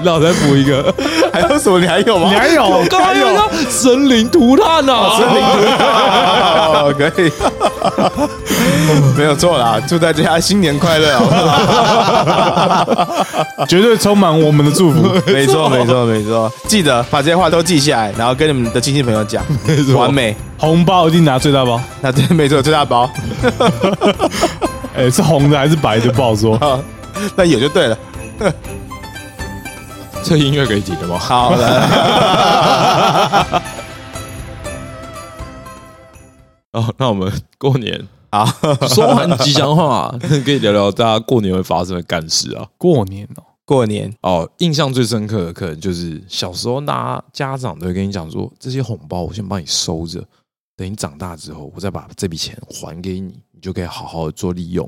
[0.04, 0.94] 那我再补一个，
[1.34, 1.80] 还有什么？
[1.80, 2.30] 你还有吗？
[2.32, 7.32] 你还有刚刚有一个生灵涂炭呐，森林哦，可以，
[9.18, 9.80] 没有错啦！
[9.88, 11.32] 祝大家新年快乐，好不
[13.56, 13.65] 好？
[13.68, 15.10] 绝对充满我们的祝福。
[15.32, 16.52] 没错，没错，没错。
[16.68, 19.44] 记得把这些话都记下来，然后跟你们的亲戚朋友讲，
[19.96, 20.36] 完美。
[20.58, 21.80] 红包一定拿最大包。
[22.02, 23.10] 那对，没错，最大包。
[24.96, 26.56] 哎，是红的还是白的不好说。
[26.58, 26.80] 啊，
[27.36, 27.98] 那有就对了。
[30.22, 31.18] 这音乐可以停了吗？
[31.18, 31.88] 好了，
[36.74, 38.46] 哦，那我们过年啊，
[38.90, 40.14] 说完吉祥话，
[40.46, 42.68] 可以聊聊大家过年会发生的干事啊。
[42.78, 50.24] 过年哦，过年哦，印象最深刻的可能就是小时候，大家家长都会跟你讲说，这些红包我先帮你收着，
[50.78, 54.88] 等你长大之后，我再把这笔钱还给你，你就可以好好的做利用。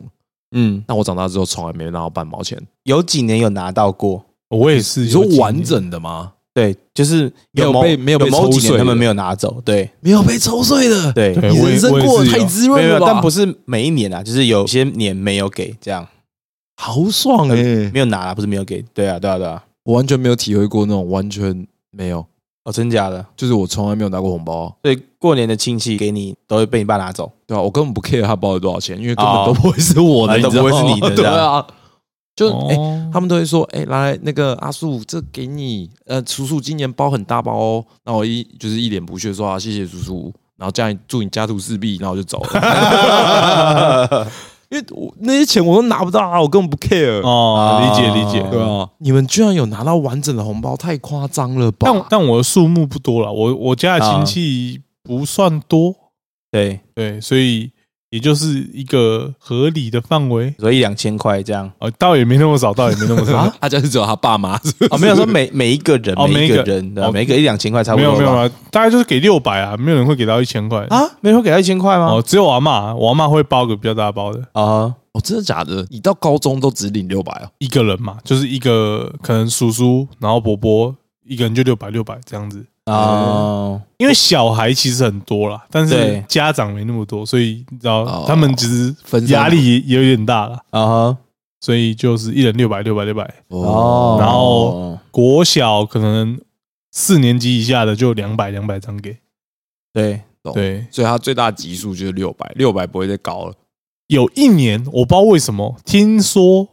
[0.52, 2.62] 嗯，那我长大之后从来没拿到半毛钱。
[2.84, 4.24] 有几年有拿到过。
[4.50, 5.02] 我也是。
[5.06, 6.34] 你说有完整的吗？
[6.54, 13.08] 对，就是没有某被没有被某几抽税的年他们没有拿走，对没有被抽税的，对，人生过得太滋润了吧？
[13.14, 16.08] 但不是每一年啊，就是有些年没有给这样。
[16.76, 18.84] 好爽哎、没有拿啦，不是没有给。
[18.92, 19.64] 对啊，对啊，对啊。
[19.84, 22.26] 我完全没有体会过那种完全没有，
[22.64, 23.24] 哦，真假的？
[23.38, 27.32] 就是我从来没有拿过红包啊、所以过年的亲戚给你都会被你爸拿走。
[27.46, 31.66] 对啊，我根本不 care 他包了多少钱，因为根哦本都不会是我的，啊你知道都不会是你的 对啊，
[32.42, 37.86] 就哎、哦他们都会说，哎、来那个阿树，这给你，呃，叔叔今年包很大包哦。
[38.06, 44.28] 那我一就是一脸不屑说啊，谢谢叔叔，然后叫你祝你家徒四壁，然后就走了。
[44.72, 47.20] 因为我那些钱我都拿不到啊，我根本不 care。
[47.22, 48.42] 哦，理解理解。
[48.50, 51.90] 对啊，你们居然有拿到完整的红包，太夸张了吧？
[51.92, 55.94] 但但我的数目不多了，我我家的亲戚不算多，
[56.50, 57.70] 对，对，所以
[58.12, 60.54] 也就是一个合理的范围。
[60.60, 61.70] 所以一两千块这样。
[61.80, 63.38] 哦，倒也没那么少，倒也没那么少。
[63.38, 68.20] 啊，他家是只有他爸妈，是不是哦，没有说每每一个人，哦每一个个人的，哦每一个一两千块差不多没。
[68.20, 72.06] 有没有啊，大概就是给六百啊，没有人会给到一千块啊，没人会给到一千块吗？
[72.12, 75.86] 哦，只有我阿妈，我阿妈会包个比较大包的，啊，哦，真的假的？
[75.90, 77.50] 你到高中都只领六百哦？
[77.58, 80.96] 一个人嘛，就是一个可能叔叔，然后伯伯，
[81.32, 82.66] 一个人就六百六百这样子。
[82.88, 86.26] 哦，因为小孩其实很多啦，但是对。
[86.28, 88.26] 家长没那么多，所以你知道哦。
[88.28, 91.18] 他们其实分散压力也也有点大了，啊哈，
[91.62, 93.24] 所以就是一人六百六百六百。
[93.48, 96.38] 哦，然后国小可能
[96.92, 99.16] 四年级以下的就两百两百张给，
[99.94, 103.54] 对，懂对，所以他最大级数就是六百，六百不会再高了。
[104.08, 106.68] 有一年我不知道为什么，听说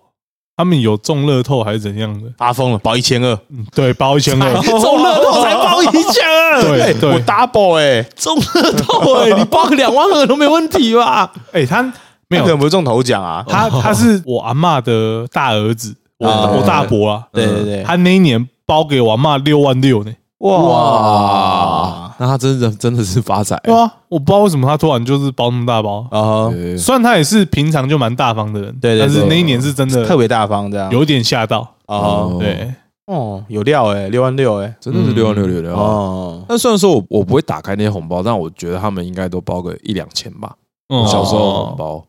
[0.58, 7.12] 他们有中乐透还是怎样的，发疯了，保一千二，嗯，对，包一千二， 中乐透才包一千二，对对。
[7.12, 11.30] 我 double 哎，中乐透哎， 你包个两万二都没问题吧？
[11.52, 11.80] 哎，他
[12.26, 12.42] 没有。
[12.42, 20.12] 那可，能不是中头奖啊，他他是我阿嬷的大儿子，我哦我大伯啊，对对对，他那一年包给我阿嬷六万六呢。
[20.38, 21.77] 哇，
[22.18, 26.06] 那他真的真的是发财对啊，我不知道为什么他突然就是包那么大包。
[26.10, 31.60] 啊虽然他也是平常就蛮大方的人，对但是那一年是真的特别大方这样，有点吓到。
[31.86, 32.74] 啊对，
[33.06, 35.72] 哦，有料哎，六万六哎，真的是六万六六六。
[35.74, 40.54] 哦，但虽然说我我不会打开那些红包，但我觉得他们应该都包个一两千吧。
[40.90, 42.04] 嗯小时候的红包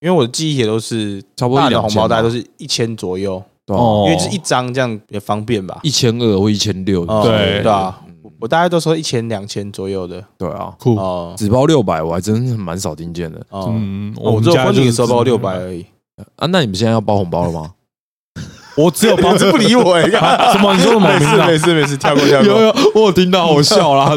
[0.00, 5.80] 因为我的记忆也都是差不多大的红包，大概都是一千左右，对啊哦因为就是一张这样也方便吧。
[5.82, 7.02] 一千二或一千六。
[7.08, 10.96] 哦对对啊嗯，我大概都说一千两千左右的对啊，酷。
[10.96, 11.34] 哦。
[11.36, 15.86] 只包六百，我还真是蛮少听见的哦，嗯，我只有们家就是婚礼的时候包六百而已，
[16.36, 16.46] 啊。
[16.48, 17.72] 那你们现在要包红包了吗？
[18.76, 20.02] 我只有包这不理我哎，
[20.52, 20.74] 什么？
[20.74, 21.36] 你说什么没事？
[21.46, 22.60] 没事没事，跳过跳过。
[22.60, 24.16] 有，我有听到，我笑了。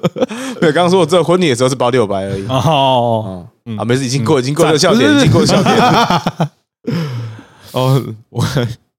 [0.60, 2.46] 对，刚刚说我只有婚礼的时候是包六百而已。
[2.46, 5.74] 哦，哦嗯啊，没事，已经过，嗯已经过这个笑点，已经过笑点。
[7.72, 8.44] 哦，我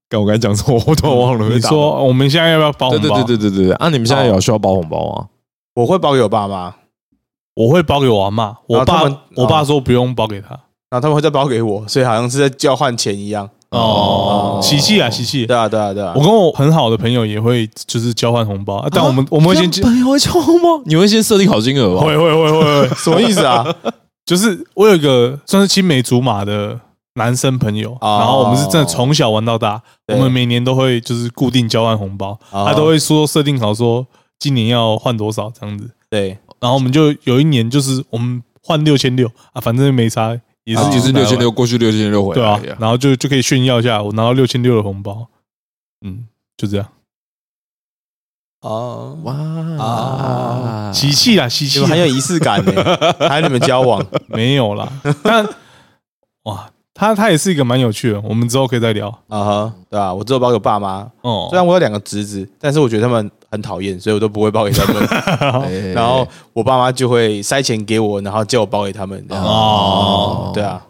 [0.08, 1.48] 刚我刚才讲什么，我突然忘了。
[1.48, 3.24] 你说我们现在要不要包对对红包？
[3.26, 3.74] 对对对对对。
[3.74, 5.26] 啊，你们现在有需要包红包吗？
[5.74, 6.74] 我会包给我爸妈，
[7.54, 10.48] 我会包给我阿妈，我爸然后他们我爸说不用包给他。
[10.88, 13.48] 然后他们会再包给我，所以好像是在交换钱一样。
[13.70, 15.44] 哦，喜气啊，喜气！
[15.44, 16.20] 对啊，对啊，对啊我。
[16.22, 22.06] 跟我很好的朋友也会就是交换红包，啊但我们我们会先交朋友会交红包，你会先设定好金额吧？
[22.06, 23.66] 会会会会会， 什么意思啊？
[24.24, 26.78] 就是我有一个算是青梅竹马的
[27.16, 28.18] 男生朋友，哦。
[28.18, 32.64] 然后我们是真的从小玩到大，我对们每年都会就是固定交换红包，哦。
[32.66, 34.06] 他都会说设定好说
[34.38, 45.28] 今年要换多少这样子，对，然后我们就有一年就是我们换六千六啊，反正没差，也是也是六千六，过去六千六回对啊然后就就可以炫耀一下我拿到六千六的红包，
[46.04, 46.26] 嗯，
[46.56, 46.88] 就这样，
[48.60, 49.34] 哦，哇。
[49.84, 50.92] 啊。
[50.92, 51.84] 喜气啊，喜气。
[51.84, 52.72] 很有仪式感呢，
[53.28, 54.04] 还有你们交往。
[54.28, 54.90] 没有啦，
[55.22, 55.46] 但
[56.44, 60.12] 哇，他他也是一个蛮有趣的，我们之后可以再聊啊哈，对吧？
[60.12, 61.56] 我只有包给我爸妈，哦虽。
[61.56, 65.06] 然我有两个侄子，但是我觉得他们很讨厌，所以我都不会包给他们。
[65.62, 69.22] 哎然后我爸妈就会塞钱给我，然后叫我包给他们。
[69.28, 70.82] 这样哦对啊，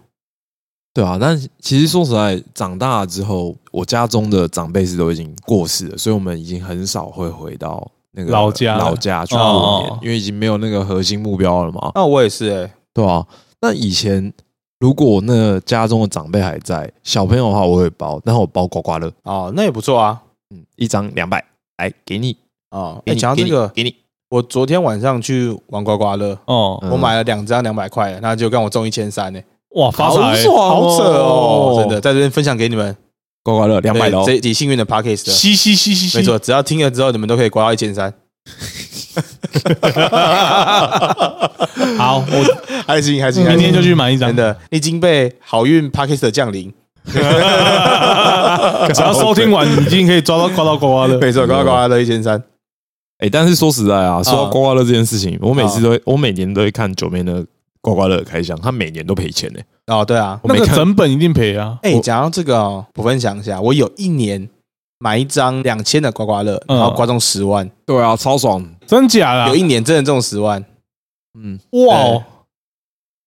[0.94, 9.42] 对啊，但其实说实在，长大了之后，我家中的长辈是都已经过世了，所以我们已经很少会回到那个老家老家去过
[9.82, 13.26] 年，哦因为已经没有那个核心目标了嘛，那我也是哎，对啊，
[13.60, 14.32] 那以前
[14.78, 20.20] 如果那家中的长辈还在，小朋友的话我会包，但是我包刮刮乐，哦，那也不错啊。
[20.54, 21.44] 嗯，一张两百，
[21.78, 22.36] 来给你，
[22.70, 23.94] 哦，哎，给你给你讲到这个，给你，
[24.28, 26.90] 我昨天晚上去玩刮刮乐，哦，嗯。
[26.90, 32.96] 我买了两张两百块，那就跟我中一千三呢，哇，发好财，爽好扯哦，真的，在这边分享给你们。
[33.42, 38.12] 刮刮乐两百的哦对这，一集幸运的 Parkes 的，嘻嘻嘻嘻嘻，没错，只要听了之后，你们都可以刮到一千三，
[41.98, 42.24] 好，我
[42.86, 44.28] 还 行还行，还明天就去买一张。
[44.28, 46.72] 真，的，已经被好运 Parkes 的降临，
[47.06, 47.18] 只
[49.00, 51.18] 要收听完，你一定可以抓到刮到刮刮乐。
[51.18, 52.42] 没错，刮刮刮乐一千三，
[53.18, 57.44] 哎，但是说实在啊，说到刮刮乐这件事情，我每次都会，我每年都会看九妹的
[57.80, 59.60] 刮刮乐开箱，他每年都赔钱呢。
[59.86, 61.78] 哦，对啊，那个我没看整本一定赔啊。
[61.82, 64.48] 哎，我讲到这个哦，我分享一下，我有一年
[64.98, 68.64] 买一张两千的刮刮乐，嗯然后刮中十万，对啊，超爽。
[68.86, 69.48] 真假的啊？
[69.48, 70.64] 有一年真的中十万。
[71.38, 72.24] 嗯，哇哦，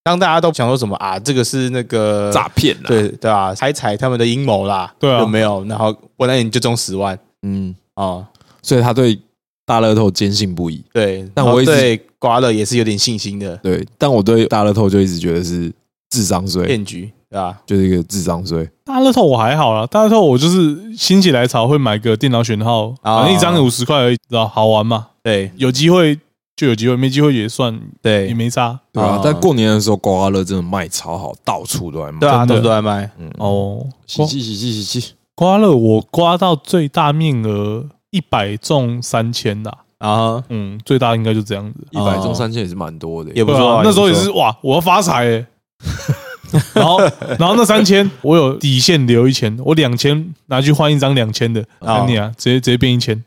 [0.04, 5.64] 当大家都想说什么啊，这个是那个诈骗啦。，对对啊，猜猜他们的阴谋啦，对啊有没有？
[5.66, 8.26] 然后我那年就中十万嗯，哦，
[8.64, 9.20] 所以他对
[9.66, 10.84] 大乐透坚信不疑。
[10.92, 15.72] 对，然后但我一直对刮乐也是有点信心的对，但我对大乐透就一直觉得是
[16.10, 17.60] 智商税，骗局，对吧？
[17.66, 18.70] 就是一个智商税。
[18.84, 25.08] 大乐透我还好啦，大乐透我就是心血来潮会买个电脑选号，啊反正一张五十块而已，知道好玩嘛？
[25.22, 26.18] 对有机会
[26.56, 32.20] 就有机会，没机会也算对也对没差对啊哦，但过年的时候刮刮乐真的卖超好，到处都在卖。
[32.20, 33.12] 对啊，到处都都在卖。
[33.20, 33.86] 嗯，哦。
[34.08, 41.88] 喜气喜气喜气，刮乐我刮到最大面额一百中三千啦，啊，嗯，最大应该就这样子。
[41.92, 43.30] 一百哦中三千也是蛮多的。
[43.30, 45.46] 对也不错那时候也是哇，我要发财哎。
[46.74, 47.00] 然后，
[47.38, 52.00] 然后那三千我有底线留一千，我两千拿去换一张两千的，哦。
[52.00, 53.22] 看你啊，直接直接变一千，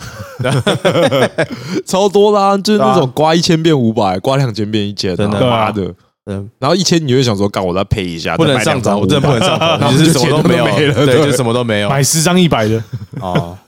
[1.87, 5.41] 超多啦，就是那种刮一千变五百，刮两千变一千，真的。
[5.41, 5.95] 妈的。
[6.27, 11.25] 嗯，然后一千你会想说，干我再赔一下，不能上 涨，我真的不能上然涨，后就是什么都没有，对，对。
[11.25, 11.89] 就什么都没有。
[11.89, 12.77] 买十张一百的，
[13.21, 13.59] 啊，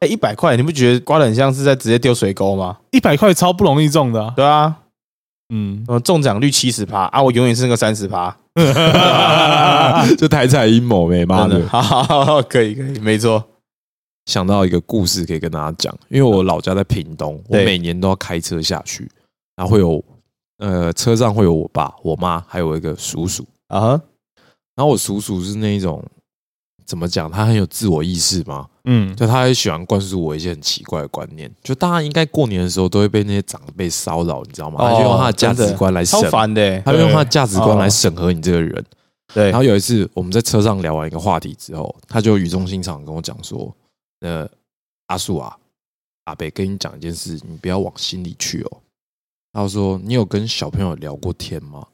[0.00, 2.76] 哎，一百块，你不觉得刮的很像是在直接丢水沟吗？
[2.90, 4.32] 一百块超不容易中的啊。
[4.36, 4.74] 对啊，
[5.48, 8.36] 嗯，呃，中奖率七十趴啊，我永远是那个三十趴。
[10.18, 11.66] 就台彩阴谋没妈的，。
[11.68, 13.42] 好好好好，可以可以，没错。
[14.26, 19.10] 想到一个故事可以跟大家讲，因为我老家在屏东，我每年都要开车下去，
[19.56, 20.04] 然后会有
[20.58, 23.44] 呃车上会有我爸、我妈，还有一个叔叔。
[23.68, 23.88] 啊哈，
[24.76, 26.04] 然后我叔叔是那一种
[26.92, 31.50] 怎么讲，他很有自我意识嘛，嗯，就他很喜欢灌输我一些很奇怪的观念。
[31.62, 34.78] 就大家应该过年的时候都会被那些长辈骚扰，你知道吗？
[34.78, 36.82] 他就用他的价值观来审超，烦的欸。
[36.84, 38.84] 他就用他的价值观哦来审核你这个人。
[39.32, 43.74] 对然后有一次我们在车上聊完一个话题之后，他就语重心长地跟我讲说
[44.20, 44.46] ：“呃，
[45.06, 45.56] 阿树啊，
[46.24, 48.82] 阿北跟你讲一件事，你不要往心里去哦。”
[49.54, 51.86] 他说：“你有跟小朋友聊过天吗？”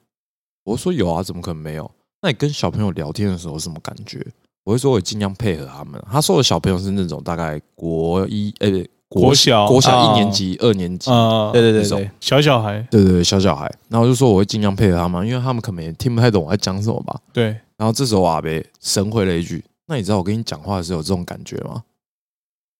[0.66, 1.88] 我说：“有啊，怎么可能没有？
[2.20, 4.26] 那你跟小朋友聊天的时候什么感觉？”
[4.68, 8.68] 我会说：“我尽量配合他们。”他说的小朋友是那种大概国一呃
[9.08, 13.64] 国小国小哦一年级、二年级，啊，对对对对，小小孩，对对对，小小孩。
[13.88, 17.18] 然后我就说我会尽量配合他们，因为他们可能也听不太懂我在讲什么吧。
[17.32, 21.82] 对，然后这时候阿北神回了一句：“那你知道我跟你讲话的时候有这种感觉吗？”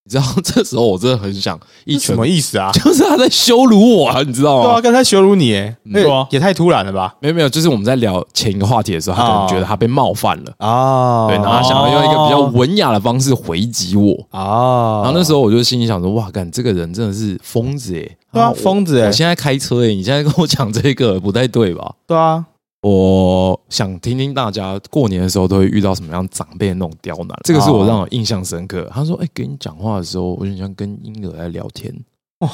[0.09, 2.71] 你知道这时候我真的很想一拳什，么意思啊？
[2.83, 4.81] 就是他在羞辱我啊，你知道对啊，吗？
[4.81, 7.14] 刚才羞辱你，哎，对啊也太突然了吧？
[7.21, 14.14] 没有没有，就是我们在聊前一个话题的时候，他可能觉得他被冒犯了，啊对，然后他想要用一个比较文雅的方式回击我。
[14.31, 18.16] 啊，然后那时候我就心里想说：“哇，干这个人真的是疯子诶！
[18.33, 22.42] 对啊，我疯子哎我，现在开车诶，你现在跟我讲这个不太对吧？”对啊，
[22.82, 28.88] 我想听听大家过年的时候都会遇到什么样长辈的那种刁难，这个是我让我印象深刻。
[28.92, 31.92] 他说：“哎、跟你讲话的时候，我就像跟婴儿在聊天。
[32.38, 32.48] 哇，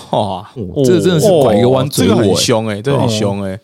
[0.54, 2.34] 哦”这个真的是拐一个弯嘴这个很。
[2.36, 3.58] 凶哎，这个很凶哎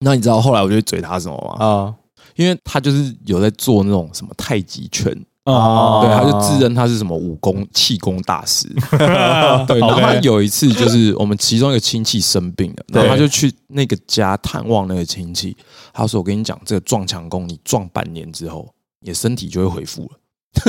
[0.00, 1.64] 那你知道后来我就去嘴他什么吗？
[1.64, 1.94] 啊，
[2.36, 8.68] 因为他就是有在做那种什么太极拳，啊，对，他就自认他是什么武功气功大师。
[9.66, 15.56] 对，然后他有一次就是我们其中一个亲戚生病了，然后他就去那个家探望那个亲戚。
[15.92, 20.10] 他说：“我跟你讲，这个撞墙功，你撞半年之后，你的身体就会恢复了。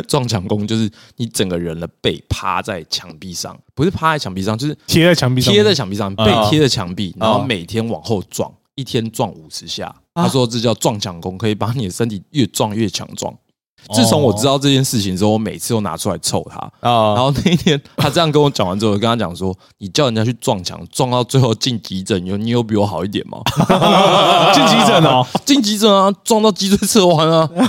[0.07, 9.93] 撞墙功就是你整个人的背趴在墙壁上，不是趴在墙壁上，就是贴在墙壁上，贴在墙壁上，背啊贴在墙壁，然后啊每天往后撞，一天撞五十下。
[10.13, 13.33] 他说这叫撞墙功，可以把你的身体越撞越强壮。
[13.91, 16.57] 自从我知道这件事情之后，我每次都拿出来臭他。
[16.87, 23.39] 啊，然后那一天他这样跟我讲完之后，我跟他讲说：“你叫人家去撞墙，撞到最后进急诊，有你有比我好一点吗？
[24.53, 27.49] 进急诊哦， 进急诊啊，撞到脊椎侧弯啊，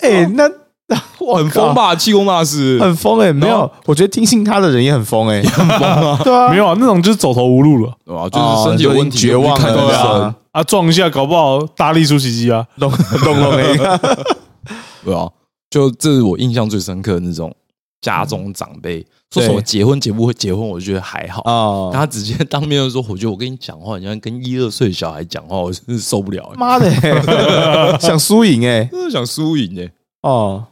[0.00, 0.48] 哎，那
[1.26, 1.94] 哇，很疯吧？
[1.94, 7.92] 气功大师，很疯哎，没有，我觉得听信他的人也很疯哎，很疯啊， 对啊，没有啊，那种就是走投无路了。
[8.04, 8.28] 对吧？
[8.28, 13.74] 就是身体有问题，绝望了对啊，啊，撞一下搞不好大力出奇迹啊，咚咚咚哎，
[15.04, 15.28] 对啊，
[15.68, 17.52] 就这是我印象最深刻的那种
[18.00, 21.42] 家中长辈说什么对结婚结不会结婚，我就觉得还好。
[21.42, 29.90] 啊，他直接当面就说：“我觉得我跟你讲话，你像跟一二岁小孩讲话，我真是受不了、欸，妈的欸，想输赢哎，真的想输赢哎。
[30.22, 30.64] 哦，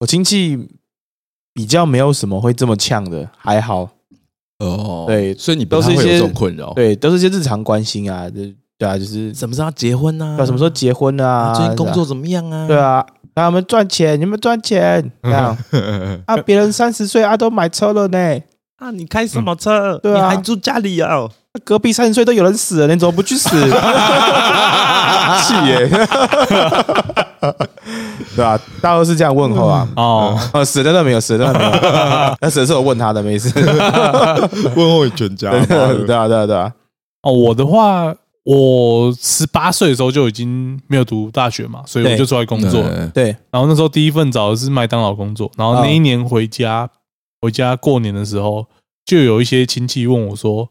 [0.00, 0.68] 我亲戚
[1.52, 3.88] 比较没有什么会这么呛的，还好，”
[4.60, 12.66] 哦对所以你不都是一些困扰。，对，都是一些日常关心啊，对对啊，就是什么时候要结婚呢、要什么时候结婚啊，最近工作怎么样啊？
[12.68, 15.56] 对啊，让他们赚钱，你们赚钱， 这样
[16.26, 18.38] 啊，别人三十岁啊都买车了呢，
[18.76, 19.98] 啊，你开什么车？
[19.98, 21.28] 对啊你还住家里啊？
[21.64, 23.48] 隔壁三十岁都有人死了，你怎么不去死？
[25.42, 25.88] 气耶！
[28.38, 28.56] 对啊？
[28.80, 29.88] 大家都是这样问候啊。
[29.96, 31.70] 哦，呃，死的真的没有，死的没有。
[32.40, 33.52] 那死的是我问他的，没事。
[34.76, 36.72] 问候你全家对啊，对啊，对啊。
[37.22, 38.14] 哦，我的话，
[38.44, 43.08] 我十八岁的时候就已经没有读大学嘛，所以我就出来工作了。
[43.08, 46.88] 对，然后那时候第一份找的是麦当劳工作，然后那一年回家，
[47.40, 48.66] 回家过年的时候，
[49.04, 50.68] 就有一些亲戚问我说：“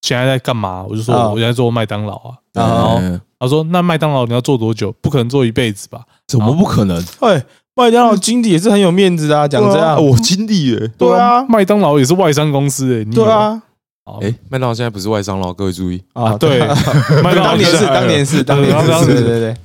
[0.00, 4.94] 现在在干嘛？”我就说：“啊我现在做麦当劳啊。”啊然后嗯他说：“那麦当劳你要做多久？
[5.00, 7.04] 不可能做一辈子吧怎么不可能？
[7.18, 10.00] 哎，麦当劳经理也是很有面子啊，讲这样。
[10.02, 10.90] 我经理耶。
[10.96, 13.60] 对啊，麦当劳也是外商公司诶、你以为对，啊，
[14.04, 16.00] 好哎，麦当劳现在不是外商了，各位注意。
[16.12, 16.60] 啊，对，
[17.24, 19.56] 麦当劳当年是，当年是，当年当是，时对对对。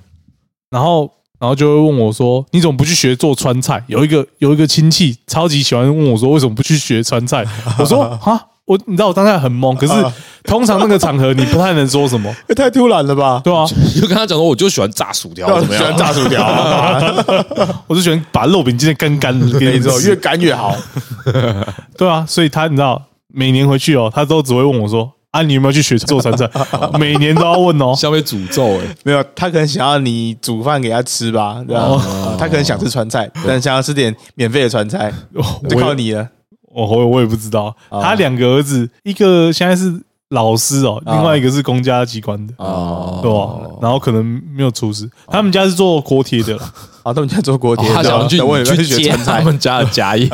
[0.72, 1.10] 然后
[1.40, 7.46] 然后就会问我说：“你怎么不去学做川菜？”有一个有一个亲戚超级喜欢问我说：“为什么不去学川菜？”
[7.78, 9.94] 我说：“啊，我你知道我当下很懵，可是
[10.44, 13.40] 通常那个场合你不太能说什么， 也太突然了吧？
[13.44, 13.66] 对啊，
[13.96, 15.84] 就跟他讲说，我就喜欢炸薯条，怎么样？
[15.86, 17.26] 喜欢炸薯条啊，
[17.88, 20.76] 我就喜欢把肉饼煎的干干的， 给你吃越干越好。
[21.98, 23.02] 对啊，所以他你知道
[23.34, 26.50] 每年回去哦，他都只会问我说：“啊，你有没有去学做川菜？”
[27.00, 27.94] 每年都要问哦。
[27.96, 28.82] 像被诅咒哎。
[29.04, 31.84] 没有，他可能想要你煮饭给他吃吧，对吧？
[31.84, 35.14] 哦他可能想吃川菜，但想要吃点免费的川菜，
[35.70, 36.28] 就靠你了。
[36.78, 43.20] 我我我也不知道，哦他两个儿子，一个现在是老师哦，哦另外一个是公家机关的，哦。
[43.22, 43.78] 对吧？
[43.82, 44.24] 然后可能
[44.56, 46.56] 没有厨师，他们家是做锅贴的。
[47.04, 48.38] 啊，他们家做锅贴，他想要去
[48.84, 50.30] 学川菜，他们家的家业，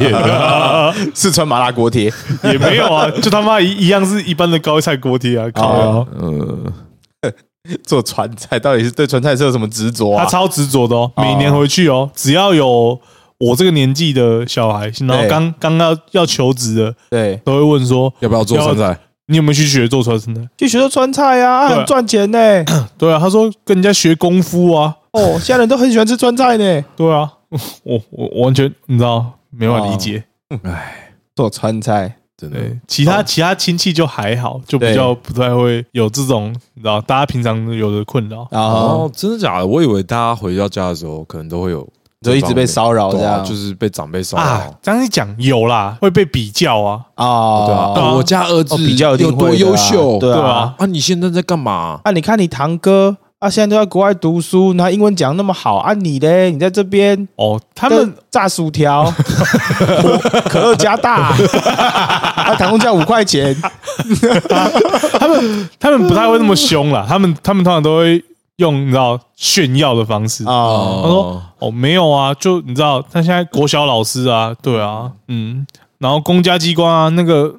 [1.13, 2.11] 四川麻辣锅贴。
[2.43, 6.73] 也没有啊，就他妈一一样是一般的高菜锅贴啊，靠哦呀，嗯，
[7.85, 10.23] 做川菜到底是对川菜是有什么执着啊？
[10.23, 12.99] 他超执着的哦，每年回去哦，只要有
[13.49, 18.99] 我这个年纪的小孩，然后对刚刚要要求职的，对，都会问说要不要做川菜？
[19.27, 20.33] 你有没有去学做川菜？
[20.57, 22.37] 去学做川菜啊，对很赚钱呢。
[22.97, 26.85] 对啊，他说跟人家学功夫啊，哦，现在人都很喜欢吃川菜呢。
[26.95, 30.23] 对啊， 我我我完全你知道没办法理解。
[30.63, 38.45] 哎，做川菜，真的对，其他其他亲戚就还好，就比较不太会有这种你知道大家平常有的困扰。
[38.51, 39.65] 然后哦，真的假的？
[39.65, 41.87] 我以为大家回到家的时候，可能都会有
[42.23, 48.07] 就一直被骚扰这对啊样，就是被长辈骚啊扰。，这样一讲有啦，会被比较啊，啊，对啊，对啊。
[48.07, 50.47] 啊我家儿子哦比较有多优秀，对对啊。
[50.47, 51.99] 啊，啊，你现在在干嘛？
[52.03, 59.11] 啊，你看你堂哥啊，现在都在国外读书，然后英文讲那么好啊，你嘞，你在这边哦，他他们们炸薯条，
[60.49, 61.33] 可乐加大，
[62.35, 63.53] 啊，糖醋酱五块钱，
[65.19, 68.23] 他们他们不太会那么凶啦，他们他们通常都会
[68.57, 70.43] 用你知道炫耀的方式。
[70.45, 75.65] 啊，他说：“哦，没有啊，就你知道，他现在国小老师啊，对啊，嗯，
[75.97, 77.55] 然后公家机关啊，那个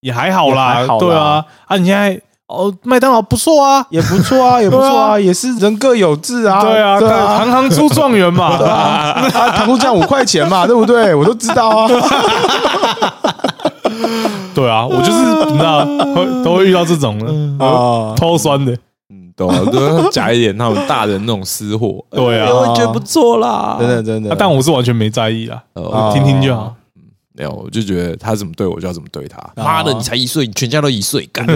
[0.00, 6.98] 也还好啦，对啊，啊，你现在哦，麦当劳不错啊，也不错 啊，也不错啊，也是人各有志啊，对啊，
[7.38, 11.14] 行行出状元嘛， 对啊，啊，糖醋酱五块钱嘛， 对不对？
[11.14, 11.88] 我都知道啊，
[14.54, 18.78] 对啊，我就是你知道，会都会遇到这种的，啊，偷酸的，嗯，
[19.36, 22.04] 懂了，都要夹一点他们大人那种私货。
[22.10, 22.46] 对啊。
[22.46, 24.30] 哎我觉得不错啦，真的真的。
[24.30, 26.74] 啊，但我是完全没在意啦，呃，听听就好。
[27.36, 29.38] 没有，我就觉得他怎么对我就要怎么对他。
[29.56, 31.44] 妈的，你才一岁，你全家都一岁，干！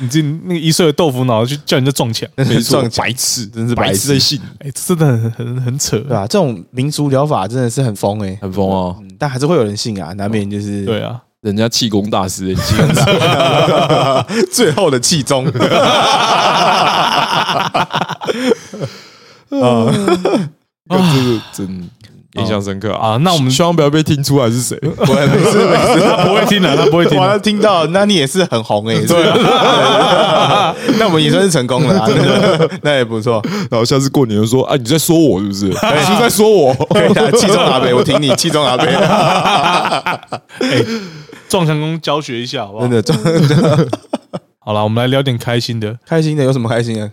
[0.00, 4.08] 你这那个一岁的豆腐脑就叫人家撞墙，没错撞，白痴，真是白痴白痴。
[4.08, 8.96] 在信，哎，真的很很很扯，对吧，这种民俗疗法真的是很疯哎，很疯哦。
[9.00, 12.52] 嗯但还是会有人信啊，难免就是对啊，人家气功大师，
[14.50, 15.46] 最后的气宗。
[19.46, 19.86] 啊，
[20.88, 21.88] 这个真
[22.34, 23.12] 印象深刻啊！
[23.12, 24.76] 啊，那我们希望不要被听出来是谁。
[24.82, 33.40] 我没事没事，他不会听的，他不会听完了的，听到，那你也是很红哎，对啊，那我们也算是成功了啊，那那也不错，
[33.70, 35.66] 然后下次过年就说：“啊，你在说我是不是？
[35.66, 36.74] 你是在说我
[37.38, 38.84] 气中阿北，我挺你，气中阿北，
[41.48, 42.86] 撞墙功教学一下好不好？
[42.86, 43.22] 真的， 真
[43.62, 43.88] 的
[44.58, 45.98] 好了，我们来聊点开心的。
[46.04, 47.10] 开心的有什么开心的？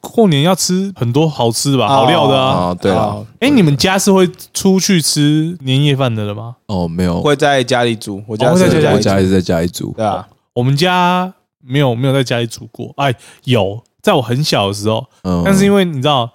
[0.00, 2.48] 过年要吃很多好吃的吧，好料的啊。
[2.50, 6.56] 啊？”对了，啊，哎，你们家是会出去吃年夜饭的了吗？
[6.66, 9.94] 哦，没有，会在家里煮，我家哦会在家里家里是在家里煮。
[9.96, 11.32] 对啊，我们家
[11.64, 13.14] 没有没有在家里煮过，哎，
[13.44, 16.30] 有，在我很小的时候，嗯但是因为你知道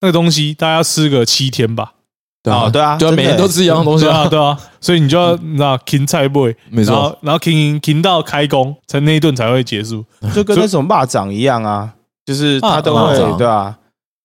[0.00, 1.94] 那个东西，大家要吃个七天吧，
[2.42, 7.16] 对啊，哦对啊就每天都吃一样东西啊，啊，对啊，所以你就要你知道停菜不会，没错。
[7.20, 10.04] 然后停停到开工，才那一顿才会结束。
[10.34, 11.92] 就跟那种蚂蚱一样啊，
[12.24, 13.76] 就是他都会对啊，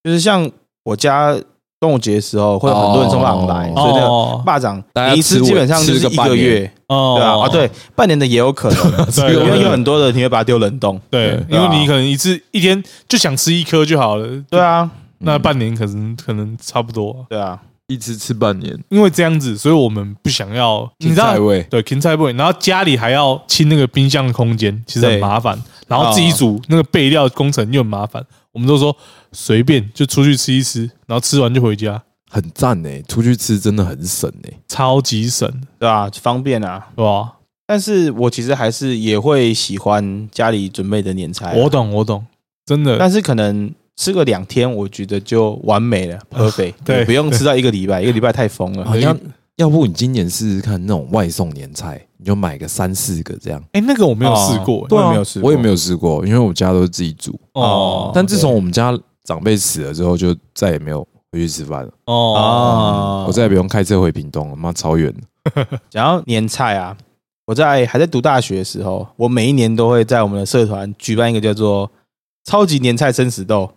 [0.03, 0.49] 就是像
[0.83, 1.35] 我家
[1.79, 3.81] 端午节的时候会有很多人送蚂蚱来，哦。
[3.81, 4.43] 所以那个哦。
[4.45, 7.15] 蚂蚱大家你一次基本上就是一吃个半月，哦。
[7.17, 10.99] 对啊，啊对，半年的也有可能， 对因为有很多的你会把它丢冷冻。
[11.09, 14.89] 对，因为你可能一次一天就想吃一颗就好了，对啊，
[15.19, 25.61] 那半年可能可能差不多，对啊，一直吃半年，因为这样子，所以我们不想要，你知道芹菜味对，芹菜味，然后家里还要清那个冰箱的空间，其实很麻烦。
[25.87, 28.95] 然后自己煮那个备料工程又很麻烦，我们都说
[29.31, 32.89] 随便就出去吃一吃，然后吃完就回家，很赞呢。
[33.07, 34.53] 出去吃真的很省哎。
[34.67, 36.87] 超级省，对啊，方便啊。
[36.95, 37.33] 对吧？
[37.67, 42.25] 但是我其实还是也会喜欢家里准备的年菜啊，我懂，我懂，
[42.65, 42.97] 真的。
[42.97, 46.73] 但是可能吃个两天，我觉得就完美了，perfect。
[46.83, 48.83] 对不用吃到一个礼拜， 一个礼拜太疯了。
[48.85, 49.17] 好像
[49.57, 53.63] 要不你今年试试看那种外送年菜，你就买个三四个这样。
[53.73, 57.39] 哎，那个我没有试过，哦我也没有试过我也没有试过，因为我家都是自己煮。
[57.53, 61.91] 哦，但自从我们家长辈死了之后，就再也没有回去吃饭了。
[62.05, 65.67] 哦，啊我再也不用开车回屏东了，妈超远的。
[65.91, 66.97] 讲到年菜啊，
[67.45, 71.91] 我在还在读大学的时候，我每一年都会在我们的社团举办一个叫做
[72.43, 73.69] “超级年菜生死斗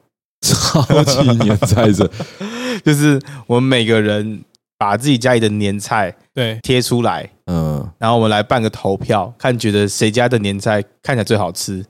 [0.54, 2.10] 超级年菜这”，
[2.84, 4.42] 就是我们每个人
[4.78, 11.84] 把自己家里的年菜对，贴出来，嗯，然后我们来办个投票，看觉得谁家的年菜看起来最好吃。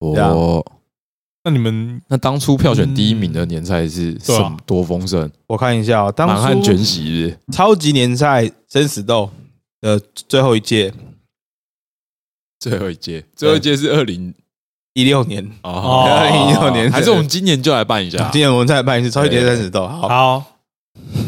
[0.00, 0.32] 对啊。
[0.32, 0.64] 我
[1.44, 4.42] 那你们那当初票选第一名的年菜是对啊。
[4.42, 5.30] 什么多丰盛？
[5.46, 9.30] 我看一下哦，当满汉初全席是不是超级年菜生死斗
[9.80, 10.92] 的最后一届，
[12.58, 14.34] 最后一届，最后一届是二零
[14.98, 18.28] 一六年，哦二零一六年，还是我们今年就来办一下？
[18.32, 20.08] 今年我们再来办一次超级年菜生死斗，好。
[20.08, 20.44] 好，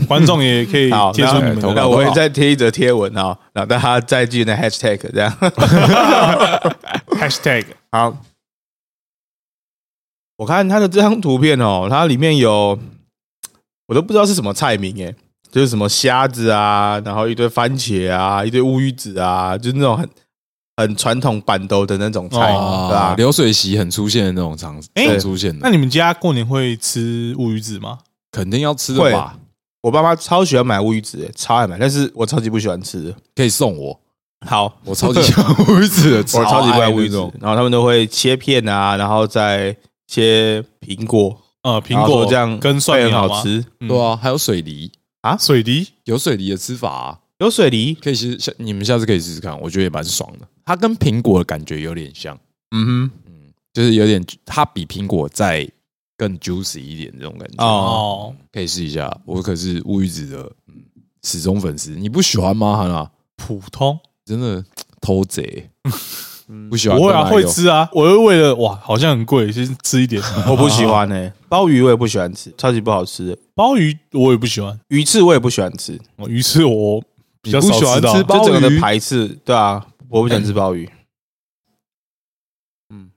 [0.08, 5.32] 观众也可以好，贴出你们的投稿那我会再贴一则贴文啊，然后大家再记得那 hashtag 这样。
[7.10, 7.64] hashtag。
[7.92, 8.16] 好，
[10.38, 12.76] 我看他的这张图片哦，它里面有
[13.86, 15.14] 我都不知道是什么菜名诶，
[15.52, 20.08] 就是什么虾子啊，然后一堆番茄啊，一堆乌鱼子啊，就是那种很
[20.80, 23.14] 很传统板豆的那种菜，哦对吧？
[23.16, 27.98] 流水席很出现的那种场哎常出现的，那你们家过年会吃乌鱼子吗？
[28.32, 29.36] 肯定要吃的吧？
[29.82, 33.14] 我爸妈超喜欢买乌鱼子诶，超爱买，但是我超级不喜欢吃的。
[33.34, 33.98] 可以送我，
[34.46, 37.16] 好，我超级喜欢乌鱼子的， 我超级不爱乌鱼子。
[37.16, 39.74] 那种，然后他们都会切片啊，然后再
[40.06, 43.64] 切苹果，呃，苹然后果说这样跟蒜会苗吗，很好吃。
[43.80, 44.92] 嗯对啊，还有水梨，
[45.38, 45.88] 水梨？
[46.04, 50.46] 有水梨的吃法啊，有水梨，可以其实下你们下次可以试试看，我觉得也蛮爽的。
[50.64, 52.38] 它跟苹果的感觉有点像，
[52.70, 53.32] 嗯哼，嗯，
[53.72, 55.66] 就是有点它比苹果再
[56.18, 57.64] 更 juicy 一点这种感觉。
[57.64, 60.74] 哦哦，可以试一下，我可是乌鱼子的嗯
[61.24, 61.92] 始终粉丝。
[61.92, 63.10] 你不喜欢吗，哈娜？
[63.36, 64.62] 普通真的
[65.00, 65.70] 偷贼，
[66.46, 66.98] 嗯不喜欢？
[66.98, 70.22] 不会啊，会吃啊，我会为了哇，好像很贵，先吃一点。
[70.46, 73.38] 我不喜欢呢、 鲍鱼我也不喜欢吃，超级不好吃的。
[73.54, 77.02] 鲍鱼我也不喜欢，鱼翅我也不喜欢吃，哦鱼翅我
[77.42, 80.90] 比较你不喜欢少吃到就整个的排斥，对啊，我不喜欢吃鲍鱼。
[82.92, 83.10] 嗯，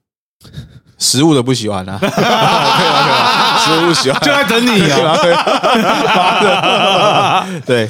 [0.97, 1.97] 食物的不喜欢啊，
[3.59, 5.17] 食物喜欢，就在等你啊。
[7.65, 7.89] 对，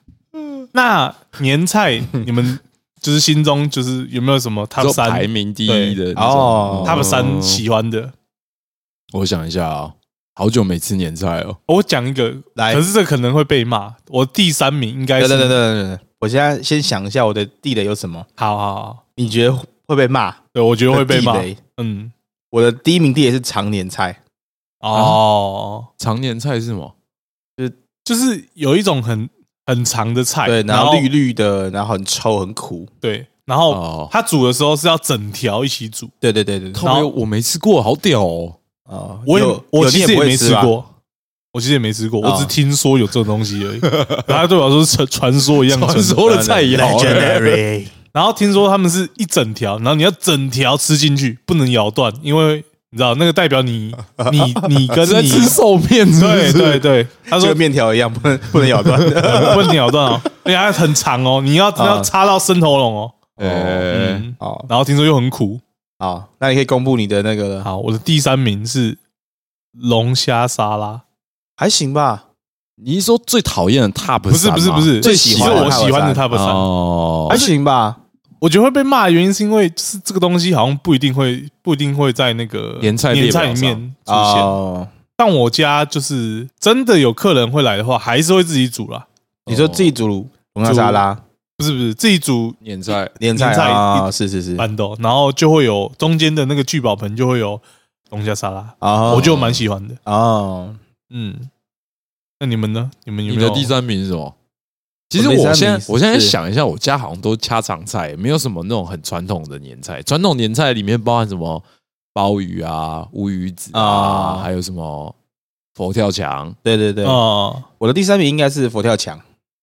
[0.72, 2.58] 那年菜你们
[3.00, 5.10] 就是心中就是有没有什么 top 三？
[5.10, 8.12] 排名第一的哦，top 三喜欢的？
[9.12, 9.92] 我想一下啊，
[10.34, 11.56] 好久没吃年菜哦。
[11.66, 13.94] 我讲一个，来可是这可能会被骂。
[14.08, 19.56] 我第三名应该是，等等等等等等，我现在先想一下我的地雷有什么，好好好，你觉得
[19.86, 20.34] 会被骂？
[20.52, 21.38] 对我觉得会被骂地。
[21.40, 22.12] 雷嗯，
[22.50, 24.22] 我的第一名地雷是常年菜，
[24.80, 26.96] 哦，常年菜是什么？
[28.04, 29.30] 就是有一种很
[29.64, 36.10] 很长的菜，对，然然后绿绿的，然后很臭很苦，对，然后哦，它煮的时候是要整条一起煮。
[36.20, 38.56] 对对对对对，靠北我没吃过，好屌哦！
[38.88, 40.84] 哦，我也有我其实也没吃过，
[41.52, 43.80] 我其实也没吃过，哦我只听说有这种东西而已。
[44.26, 53.92] 然后它对我来说是传传说一样传说的菜肴 Legendary 然后听说他们是一整条，然后你要整条吃进去，不能咬断，因为你知道那个代表你
[54.30, 56.52] 你你跟你吃寿面对？
[56.52, 59.00] 对对，他说就跟面条一样，不能不能咬断。
[59.54, 63.10] 不能咬断哦，而且还很长哦，你要啊要插到伸喉咙哦。
[63.36, 65.58] 呃，嗯，哦，然后听说又很苦。
[66.04, 68.98] 好，那你可以公布你的那个了，好，我的第三名是
[69.72, 71.00] 龙虾沙拉，
[71.56, 72.24] 还行吧？
[72.76, 76.46] 你是说最讨厌的 top 不是不是不是，最喜欢我喜欢的 top 三。
[76.46, 77.96] 哦还，行吧？
[78.40, 83.74] 我觉得会被骂的原因是因为就是这个东西好像不一定会不一定会在那个年菜列年表菜里面
[84.04, 84.42] 出现。
[84.42, 84.86] 哦，
[85.16, 89.06] 但我家就是真的有客人会来的话，还是会自己煮啦。
[89.46, 91.18] 你说自己煮龙虾沙拉、
[91.72, 94.10] 不是不是，自己煮年菜年菜菜啊？
[94.10, 97.60] 是是是，板豆，然后就会有中间的那个聚宝盆就会有
[98.10, 99.94] 龙虾沙拉，啊我就蛮喜欢的。
[100.04, 100.74] 啊，
[101.10, 101.48] 嗯，
[102.40, 102.90] 那你们呢？
[103.04, 104.34] 你们有没有你的第三名是什么？
[105.10, 110.02] 其实我我现在我现在想一下，我家好像都家常菜，没有什么那种很传统的年菜。
[110.02, 111.62] 传统年菜里面包含什么
[112.12, 115.14] 鲍鱼啊、乌鱼子啊，啊还有什么
[115.74, 116.52] 佛跳墙。
[116.62, 119.20] 对对对，哦，我的第三名应该是佛跳墙。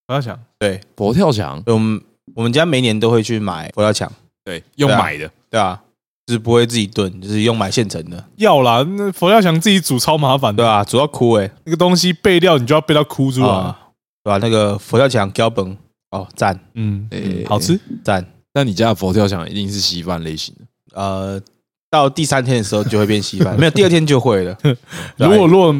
[0.07, 2.01] 不要想，对，佛跳墙，我们
[2.35, 4.11] 我们家每年都会去买佛跳墙，
[4.43, 5.81] 对，用对啊买的，对啊，
[6.25, 13.79] 就是不会自己炖，就是用买现成的，要啦，那佛跳墙自己煮超麻烦的，对啊，主要哭哎、那个东西备料你就要备到哭出来，啊，
[14.23, 15.77] 对吧、那个佛跳墙标本
[16.11, 16.59] 哦，赞。
[16.73, 17.79] 嗯，诶好吃。
[18.03, 18.25] 赞。
[18.53, 20.65] 那你家的佛跳墙一定是稀饭类型的，
[20.99, 21.41] 呃，
[21.89, 24.75] 到第三天的时候就会变稀饭， 没有第二天就会了， 对
[25.15, 25.73] 如果如果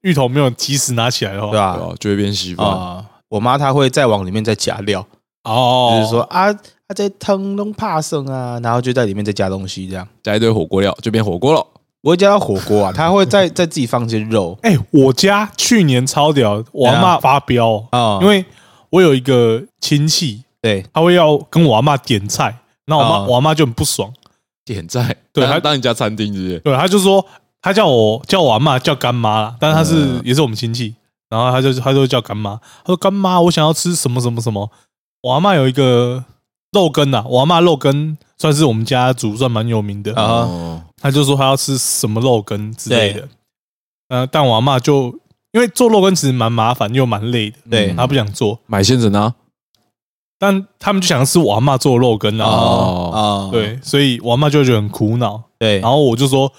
[0.00, 1.94] 芋头没有及时拿起来的话，对吧、对吧？
[2.00, 2.66] 就会变稀饭。
[2.66, 3.04] 啊、
[3.34, 5.04] 我妈她会再往里面再加料，
[5.42, 11.66] 哦，就是说啊，她在汤弄怕生啊，然后就在里面再加东西，这样加一堆火锅料就变火锅了。
[12.02, 18.44] 我会加到火锅啊，她会再再自己放些肉 哎、我家去年超屌，我阿妈发飙哦，啊，因为
[18.90, 22.56] 我有一个亲戚，对他会要跟我阿妈点菜，
[22.86, 24.12] 然后我妈、哦我阿妈就很不爽，
[24.64, 26.58] 点菜，对他当当你家餐厅是不是？
[26.60, 27.24] 对，他就说
[27.60, 30.20] 他叫我叫我阿妈叫干妈啦，但是他是、嗯。
[30.24, 30.94] 也是我们亲戚，
[31.34, 34.70] 然后他就他就叫干妈，他说干妈，我想要吃什么什么什么，
[35.22, 36.24] 我阿妈有一个
[36.70, 43.28] 肉羹呐、我阿妈肉羹算是我们家族算蛮有名的，啊哦，他就说他要吃什么肉羹之类的，
[44.08, 45.06] 呃，但我阿妈就
[45.52, 47.90] 因为做肉羹其实蛮麻烦又蛮累的，对。
[47.92, 49.34] 嗯他不想做，买现成啊。
[50.36, 56.52] 但他们就想吃我阿妈做的肉羹啊，哦啊，对，所以我阿妈就会觉得很苦恼，对，然后我就说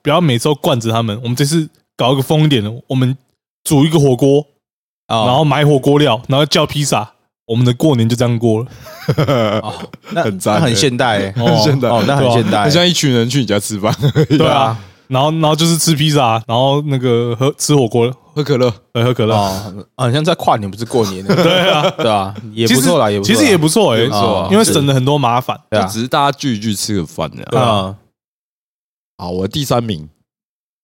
[0.00, 3.18] 不要每周惯着他们，我们这次搞一个疯一点的，我们
[3.66, 4.46] 煮一个火锅，
[5.08, 7.12] 然然后买火锅料，然后叫披萨，
[7.46, 8.66] 我们的过年就这样过了。
[9.60, 9.74] 哦，
[10.12, 13.92] 那很赞那很现代欸，哦 现在哦，那很现代很，像一群人去你家吃饭，
[14.28, 18.72] 对啊，然后然后就是吃披萨，然后那个喝吃火锅，喝可乐。
[18.92, 24.00] 呃喝可乐，哦，好像在跨年不是过年的， 对啊，对啊，也不错啦，也不错其实也不错哎、
[24.50, 25.60] 因为省了很多麻烦。
[25.68, 25.82] 对啊。
[25.84, 27.64] 就只是大家聚一聚吃个饭这样。
[27.64, 27.70] 啊。
[27.78, 27.96] 啊。
[29.18, 30.08] 好，我的第三名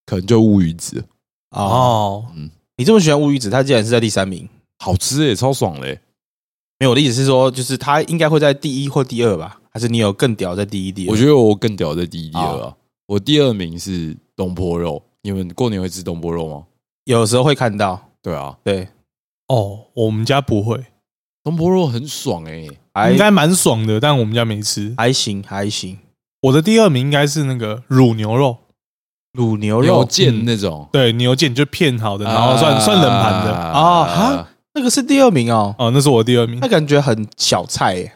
[0.07, 1.05] 可能就乌鱼子，
[1.51, 2.25] 哦，哦，
[2.77, 4.49] 你这么喜欢乌鱼子，它竟然是在第三名。
[4.79, 6.01] 好吃欸超爽嘞。
[6.79, 9.61] 没有，我的意思是说，就是它应该会在第一或第二吧？
[9.71, 11.11] 还是你有更屌在第一、第二？
[11.11, 12.77] 我觉得我更屌在第一、第二啊。
[13.07, 16.65] 我第二名是东坡肉，你们过年会吃东坡肉吗？
[17.05, 18.89] 有时候会看到，对啊，对，
[19.49, 20.85] 哦，我们家不会，
[21.45, 24.95] 东坡肉很爽哎、还应该蛮爽的，但我们家没吃。
[24.97, 25.99] 还行，还行。
[26.43, 28.59] 我的第二名应该是那个乳牛肉，
[29.39, 33.53] 卤牛牛肉腱那种，对，牛腱就片好的，然后算算冷盘的。
[33.55, 36.67] 啊哈那个是第二名哦，哦，那是我第二名那。
[36.69, 38.13] 感觉很小菜耶，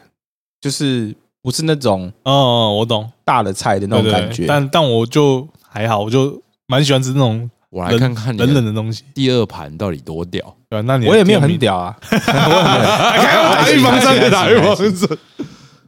[0.59, 4.45] 就是不是那种哦哦，我懂大的菜的那种感觉。
[4.47, 9.03] 但但我就还好，我就蛮喜欢吃那种我来看看冷冷的的东西。
[9.13, 10.41] 第二盘到底多屌。
[10.69, 10.81] 对啊？
[10.87, 15.17] 那你我也没有很屌啊， 还要 打预防针，打预防针。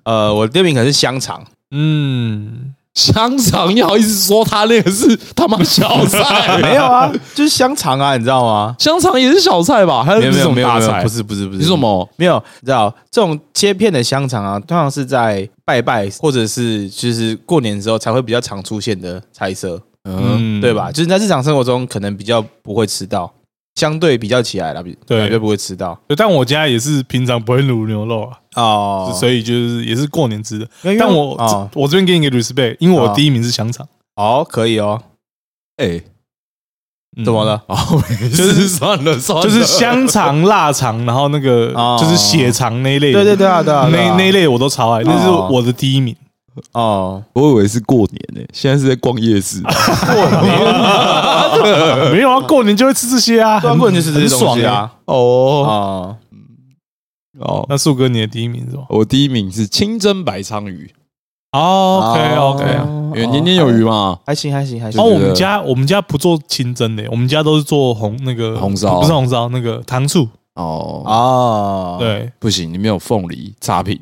[0.04, 6.58] 呃，我第二名可能是香肠，嗯，香肠，你好意思说他那个是他妈小菜？
[6.62, 8.76] 没有啊，就是香肠啊，你知道吗？
[8.78, 10.04] 香肠也是小菜吧？
[10.04, 11.02] 还没有没有没有没有，大菜？
[11.02, 12.08] 不是不是不是，是什么？
[12.18, 20.91] 没有，你知道这种切片的香肠啊，通常是在拜拜或者是就是过年的时候才会比较常出现的菜色，嗯，对吧？
[20.91, 23.32] 就是在日常生活中可能比较不会吃到，
[23.80, 30.68] 相对比较起来了，比对比较不会吃到但我家也是平常不会卤牛肉啊，哦所以就是也是过年吃的。
[31.00, 33.88] 但我哦我这边给你个 respect，因为我哦第一名是香肠。
[34.16, 35.02] 哦可以哦，
[35.78, 36.02] 哎，
[37.18, 37.46] 嗯怎么？
[37.46, 37.64] 了？
[37.68, 37.76] 哦，
[38.36, 43.24] 就是算了算了，就是香肠、腊肠，然后那个哦就是血肠那一类的。
[43.24, 46.14] 对对对啊对啊，对啊那那一类我都超爱，那是我的第一名。
[46.74, 49.62] 哦，我以为是过年呢，现在是在逛夜市。
[49.66, 49.72] 过
[50.43, 52.12] 年？
[52.12, 55.66] 没有啊，过年就会吃这些啊，啊过年就是这些东很爽啊，哦。
[55.66, 56.18] 啊
[57.39, 58.86] 哦，那树哥，你的第一名是什么？
[58.89, 60.91] 我第一名是清蒸白鲳鱼
[61.51, 62.66] ，？OK OK
[63.14, 64.20] 年年有余嘛。
[64.26, 65.01] 还行还行还行。
[65.01, 68.99] 哦，我们家我们家不做清蒸的，我们家都是做红那个红烧。
[68.99, 70.28] 不是红烧，那个糖醋。
[70.55, 73.97] 哦，哦，，对，不行，里面有凤梨差评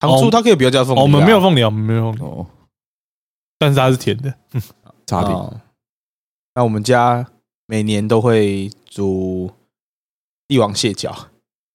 [0.00, 2.46] 糖醋它可以不要加凤梨啊，哦我们没有凤梨啊，我们没有凤梨，哦，
[3.58, 4.32] 但是它是甜的。
[5.06, 5.32] 差评。
[5.32, 5.52] 哦。
[6.54, 7.26] 那我们家
[7.66, 9.50] 每年都会煮
[10.46, 11.14] 帝王蟹脚，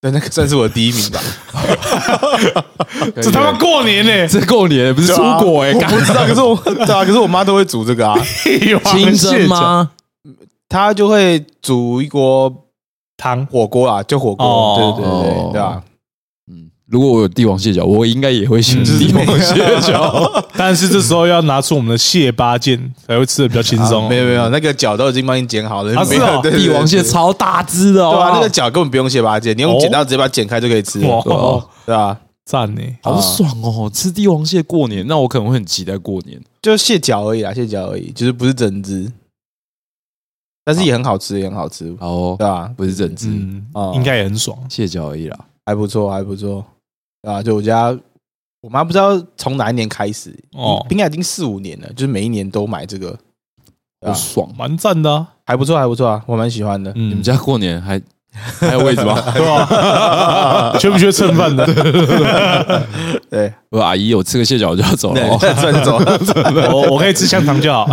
[0.01, 1.19] 对，那个算是我的第一名吧。
[3.15, 6.55] 这他妈过年呢， 这过年不是出国哎，我不知道，可是我
[6.85, 8.17] 对啊，可是我妈都会煮这个啊，
[8.85, 9.47] 清蒸？
[9.47, 9.91] 吗？
[10.69, 12.53] 她就会煮一锅
[13.17, 13.45] 汤。
[13.47, 14.95] 火锅啊，就火锅，哦。
[14.97, 15.92] 对对对哦对，对啊，嗯，
[16.93, 20.31] 如果我有帝王蟹脚，我应该也会选嗯帝王蟹脚。
[20.55, 32.15] 但是这时候要拿出我们的蟹八件，才会吃的比较轻松、啊没有没有，那个脚都已经帮你剪好了，没有啊是哦对对对帝王蟹超大只的哦，对啊，那个脚根本不用蟹八件，你用剪刀直接把它剪开就可以吃了，哇，哦对吧？
[32.45, 32.81] 赞呢！
[33.01, 33.89] 好爽哦！
[33.91, 36.39] 吃帝王蟹过年，那我可能会很期待过年。
[36.61, 39.09] 就蟹脚而已啦，蟹脚而已，就是不是整只，
[40.65, 42.69] 但是也很好吃，也很好吃，好哦，对吧？
[42.75, 44.57] 不是整只应该也很爽。
[44.69, 45.39] 蟹脚而已啦。
[45.65, 46.65] 还不错，还不错，
[47.23, 47.41] 对吧？
[47.41, 47.97] 就我家，
[48.61, 53.17] 我妈不知道从哪一年开始，哦哦，应该已经四五年了，就是每一年都买这个，
[54.13, 54.47] 爽！
[54.57, 55.27] 蛮赞的啊。
[55.45, 56.91] 还不错，还不错啊，我蛮喜欢的。
[56.95, 58.01] 嗯你们家过年还
[58.59, 59.19] 还有位置吗？
[59.35, 60.75] 对吧？
[60.79, 61.65] 缺不缺蹭饭的？
[63.29, 65.99] 对，我阿姨，我吃个蟹脚我就要走了对哦。，转 走
[66.75, 67.85] 我我可以吃香肠就好。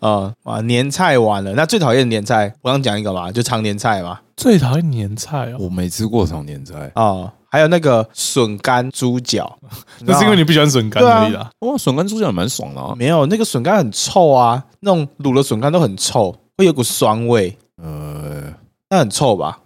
[0.00, 0.60] 啊啊！
[0.62, 9.58] 年菜完了，那最讨厌的年菜，我刚讲一个嘛，就常年菜嘛，最讨厌年菜哦，我没吃过常年菜，哦，还有那个笋干猪脚，
[10.00, 11.50] 那是因为你不喜欢笋干对啊而已啦。
[11.60, 12.94] 哇，笋干猪脚也蛮爽的啊。
[12.96, 18.52] 没有那个笋干很臭啊，那种卤的笋干都很臭，会有股酸味，呃，
[18.90, 19.58] 那很臭吧？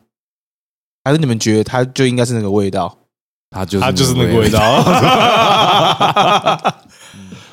[1.04, 2.96] 还是你们觉得它就应该是那个味道？
[3.50, 4.60] 它就是它就是那个味道。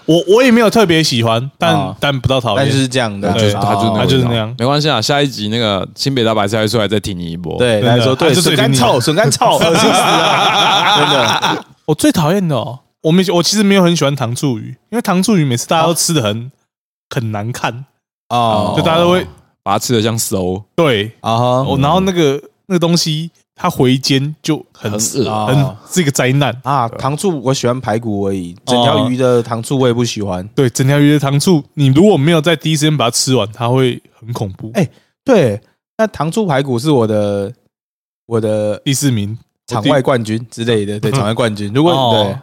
[0.09, 0.15] 道。
[0.15, 1.95] 我我也没有特别喜欢，但啊。
[1.99, 2.71] 但不到讨但就。
[2.71, 4.55] 是这样的，对哦它就是那个它就是那样。
[4.57, 11.65] 没关系啊，下一集那个新北大白菜出来再挺你一波。，对，来说对，它就是笋干你臭，笋干臭，恶心 死了， 真的。
[11.85, 16.51] 我最讨厌的哦，我没我其实没有很喜欢糖醋鱼，因为糖醋鱼每次大家都吃的很
[17.09, 17.85] 很难看，
[18.29, 18.73] 哦。
[18.77, 19.25] 就大家都会
[19.61, 23.29] 把它吃的像馊，对，啊然后那个那个东西
[23.61, 26.57] 它回煎就很很恶啊很是一个灾难。
[26.63, 30.47] 啊，糖醋我喜欢排骨而已，整条鱼的糖醋我也不喜欢。
[30.55, 34.71] 对，整条鱼的糖醋，你如果没有在第一时间把它吃完，它会很恐怖。
[34.75, 34.87] 哎
[35.25, 35.59] 对，
[35.97, 37.53] 那糖醋排骨是我的
[38.27, 39.37] 我的第四名，
[39.67, 41.69] 场外冠军之类的，对， 场外冠军。
[41.73, 42.37] 如果哦对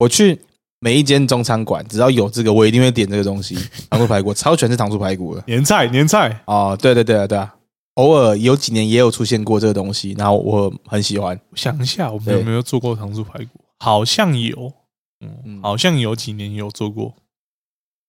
[0.00, 0.38] 我去
[0.80, 3.56] 每一间中餐馆，只要有这个，我一定会点这个东西。
[3.88, 5.42] 糖醋排骨，超喜欢吃糖醋排骨的。
[5.46, 7.54] 年菜年菜，哦，对对对啊对啊，
[7.94, 11.38] 偶尔有几年也有出现过这个东西，然后我很喜欢。
[11.50, 13.60] 我想一下，我们有没有做过糖醋排骨？
[13.78, 14.72] 好像有，
[15.20, 17.14] 嗯，嗯好像有几年有做过。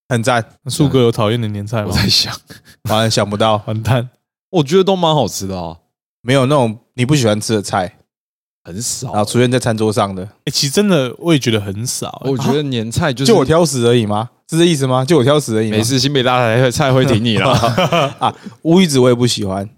[0.08, 1.88] 很赞，树哥有讨厌的年菜吗？
[1.90, 2.34] 我在想，
[2.90, 4.10] 完了想不到完蛋，
[4.50, 5.78] 我觉得都蛮好吃的啊，
[6.22, 7.98] 没有那种你不喜欢吃的菜，
[8.62, 9.22] 很少然。
[9.22, 12.08] 后出现在餐桌上的，哎，其实真的我也觉得很少。
[12.24, 14.30] 欸我觉得年菜就是就我挑食而已吗？
[14.54, 15.04] 是这意思吗？
[15.04, 15.76] 就我挑食而已吗？
[15.76, 17.50] 没事，新北大白菜会挺你了，
[18.18, 19.68] 啊，乌鱼子我也不喜欢，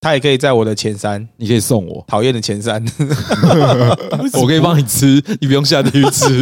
[0.00, 2.82] 他也可以在我的前三，你可以送我，讨厌的前三。
[4.40, 6.40] 我可以帮你吃，你不用下地狱吃。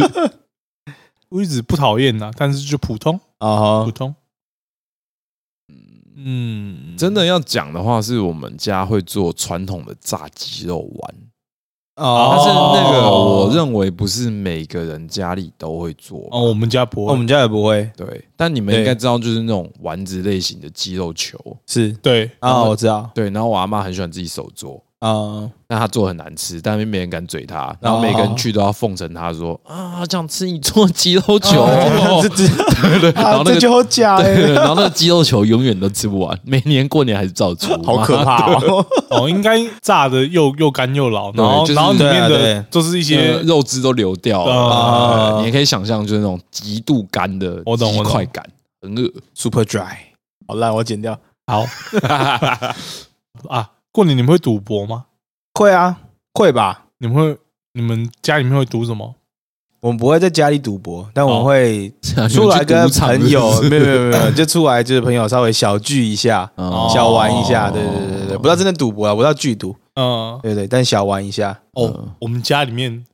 [1.31, 4.15] 乌鱼子不讨厌呐，但是就普通啊普通。
[6.21, 11.15] 嗯，真的要讲的话，是我们家会做传统的炸鸡肉丸，
[11.99, 12.33] 哦。
[12.35, 21.37] 但是那个我认为不是每个人家里都会做哦，我们家不会，我们家也不会，对，但你们应该知道，就是那种丸子类型的鸡肉球，
[21.67, 22.29] 是对。
[22.39, 23.09] 啊，我知道。
[23.13, 23.29] 对。
[23.29, 38.85] 然后我阿妈很喜欢自己手做，啊，但他做很难吃，但是没人敢嘴他，然后每个人去都要奉承他说啊，好想吃你做的鸡肉球哦， 这 这对对，然后那个啊这就好假对，哎，对然后那个鸡肉球永远都吃不完，每年过年还是照出，好可怕哦！
[39.09, 45.31] 哦，应该炸的又又干又老，然后就是然后里面的就是一呃些肉汁都流掉了，啊。
[45.35, 48.05] 对你也可以想象，就是那种极度干的我懂我懂。
[48.05, 48.45] 鸡块感，
[48.81, 49.09] 很恶。
[49.33, 49.95] Super dry，
[50.45, 51.17] 好烂，我剪掉。
[51.47, 51.65] 好。
[53.47, 53.69] 啊。
[53.91, 55.05] 过年你们会赌博吗？
[55.53, 55.99] 会啊，
[56.33, 56.85] 会吧？
[56.99, 57.37] 你们会
[57.73, 59.15] 你们家里面会赌什么？
[59.81, 66.91] 我们不会在家里赌博，但我们会出 出来跟朋友，没有没有没有， 就出来就是朋友稍微小聚一下，哦。
[66.93, 73.05] 小玩一下，对对对对对，不知道真的赌博啊，不知道剧赌，嗯，对对，但小玩一下，哦，我们家里面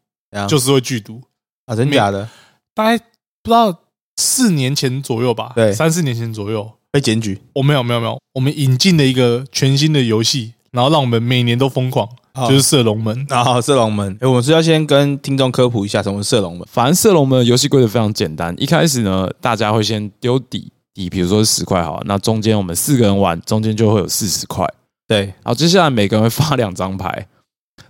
[0.50, 1.22] 就是会剧赌，
[1.68, 2.28] 啊，真假的？
[2.74, 2.98] 大概
[3.44, 3.82] 不知道
[4.18, 5.72] 四年前左右吧，对。
[5.72, 6.72] 三四年前左右。
[6.92, 7.42] 被检举。
[7.54, 13.26] 我没有没有没有，我们引进了一个全新的游戏，然后让我们每年都疯狂，哦就是射龙门。
[13.30, 14.16] 啊，射龙门。
[14.20, 24.68] 哎，我们是要先跟听众科普一下什么是射龙门反正射龙门的游戏规则非常简单，一开始呢，大家会先丢底底，比如说是十块好，那中间我们四个人玩，中间就会有四十块。
[25.08, 27.28] 对，然后接下来每个人会发两张牌，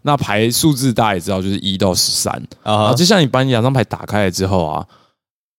[0.04, 2.34] 那牌数字大家也知道，就是一到十三。
[2.64, 4.86] 然啊后接下来你把你两张牌打开了之后啊，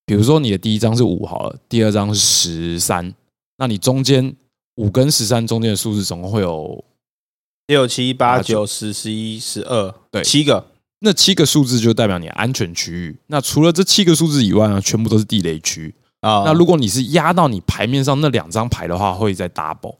[0.04, 3.12] 比如说你的第一张是五好了，第二张是十三，
[3.58, 4.34] 那你中间
[4.76, 6.84] 五跟十三中间的数字总共会有
[7.66, 10.64] 六七八九十十一十二，对七个
[11.00, 13.16] 那七个数字，就代表你安全区域。
[13.26, 15.94] 那除了这七个数字以外呢，全部都是地雷区。
[16.20, 16.42] 啊。
[16.46, 19.96] 那如果你是压到你牌面上那两张牌的话，会再 double。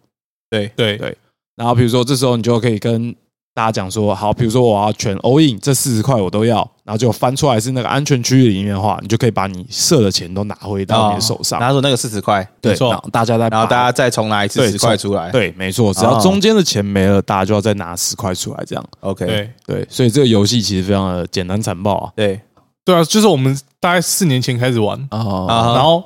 [0.49, 1.17] 对对对
[1.57, 3.15] 然后比如说这时候你就可以跟
[3.57, 11.59] 大家讲说好，比如说我要全 all in 这四十块我都要，然后就翻出来是那个安全区域里面的话，你就可以把你设的钱都拿回到你的手上。
[11.59, 15.31] 然后说那个四十块，对，然后大家再然后大家再重拿一次对十块出来。
[15.31, 18.85] 对，没错，只要中间的钱没了，大家就要再拿十块出来，这样。
[19.01, 19.51] ，OK，对。
[19.67, 22.13] 对，所以这个游戏其实非常的简单残暴啊。
[22.15, 22.39] 对。
[22.85, 26.05] 对啊，就是我们大概四年前开始玩，啊啊然后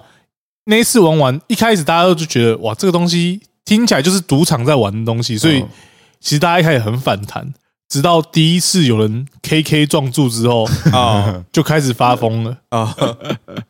[0.67, 5.69] 那一次玩完，一开始大家都就觉得哇，这个东西听起来就是赌场在玩的东西，所以嗯
[6.21, 7.53] 其实大家一开始很反弹，
[7.89, 11.45] 直到第一次有人 KK 撞柱之后， 啊。
[11.53, 12.57] 就开始发疯了。
[12.68, 12.95] 啊，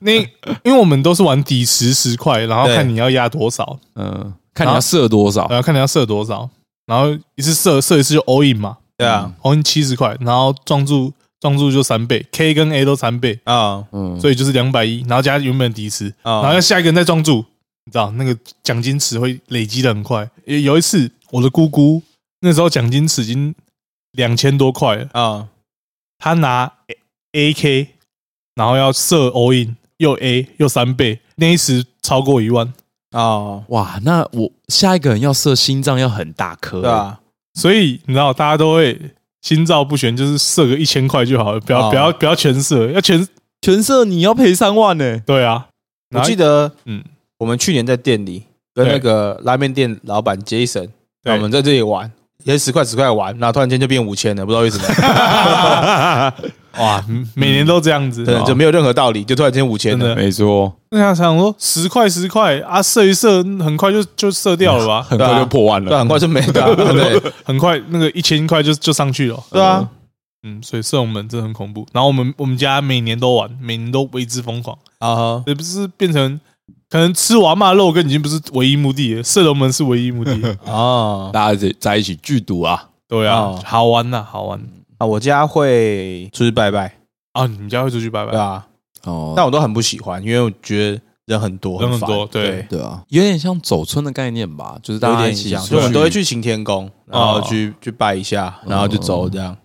[0.01, 5.47] 那因为我们都是玩底十十块，然后看你要压多少，嗯，看你要射多少。
[5.49, 5.59] 然。
[5.59, 6.51] 后看你要射多少，
[6.87, 8.77] 然后一次射射一次就 all in 嘛。
[8.99, 13.83] 对啊，，all in 七十块，然后撞柱撞柱就三倍，K 跟 A 都三倍，啊。
[13.93, 16.43] 嗯，所以就是两百一，然后加原本底池，啊。
[16.43, 17.43] 然后要下一个人再撞柱，
[17.87, 20.29] 你知道那个奖金池会累积的很快。
[20.45, 22.03] 有有一次，我的姑姑
[22.41, 23.55] 那时候奖金池已经
[24.13, 25.49] 两千多块了，啊。
[26.19, 26.71] 他拿
[27.33, 27.95] A K，
[28.55, 32.73] 然后要射 all in，又 A 又三倍，那一池超过一万，
[33.13, 37.21] 啊，哇，那我下一个人要设心脏要很大颗，对啊，
[37.55, 39.01] 所以你知道大家都会
[39.41, 43.27] 心照不宣，就是射个一千块就好了，不要、哦不要不要全射，要全
[43.63, 45.19] 全设你要赔三万呢。
[45.21, 45.69] 对啊。
[46.15, 46.99] 我记得，嗯。
[46.99, 47.05] 嗯，
[47.39, 48.43] 我们去年在店里
[48.75, 50.91] 跟那个拉面店老板 Jason，
[51.23, 51.33] 对。
[51.35, 52.13] 我们在这里玩，
[52.45, 56.33] 也是十块十块玩，然后突然间就变五千了，不知道为什么，
[56.79, 60.15] 哇，每年都这样子，真的就没有任何道理，就突然间五千了。
[60.15, 65.03] 没错，那想想说十块十块啊，射一射，很快就就射掉了吧？
[65.09, 65.99] 很快就破万了。
[65.99, 69.43] 很快就没了，对 很快那个一千块就就上去了。
[69.51, 69.89] 对啊，
[70.45, 71.87] 嗯，所以射龙门真的很恐怖。
[71.93, 76.41] 然后我们我们家每年都玩，每年都为之疯狂，啊哈，也不是变成
[76.91, 80.59] 可能吃完嘛肉羹已经不是唯一目的了，射龙门是唯一目的。
[80.65, 84.61] 哦， 大家在在一起剧赌啊，对啊哦，好玩呐，好玩。
[84.99, 86.99] 啊，我家会出去拜拜，
[87.33, 87.47] 啊！
[87.47, 88.33] 你们家会出去拜拜？
[88.33, 88.67] 对啊，
[89.05, 92.67] 哦，但我都很不喜欢，因为我觉得人很多，人很多对。
[92.69, 99.57] 对，对啊，有点像走村的概念吧，就是大有家一起点像，出所以我们都会去行天宫，然后哦去去拜一下，然后就走这样。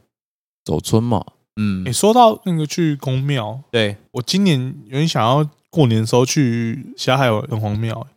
[0.63, 1.21] 走村嘛。
[1.59, 1.83] 嗯。
[1.85, 5.45] 你，说到那个去公庙，对，我今年有点想要
[5.75, 8.07] 过年的时候去霞海城隍庙，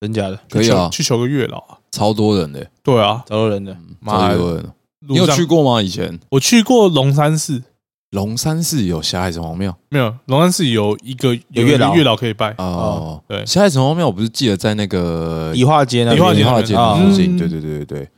[0.00, 1.78] 真假的，可以啊去求个月老啊。
[1.90, 4.64] 超多人的，对啊，超多人的，妈超多人
[5.08, 5.44] 你有去？
[5.44, 5.82] 过吗？
[5.82, 7.62] 以前我去过龙山寺，
[8.10, 12.54] 龙山寺有霞海城隍庙没有龙山寺有一个有月老月老可以拜。
[12.58, 13.20] 哦。
[13.26, 18.08] 对霞海城隍庙我不是记得在那个宜化街那宜化街附近，嗯对对对对对。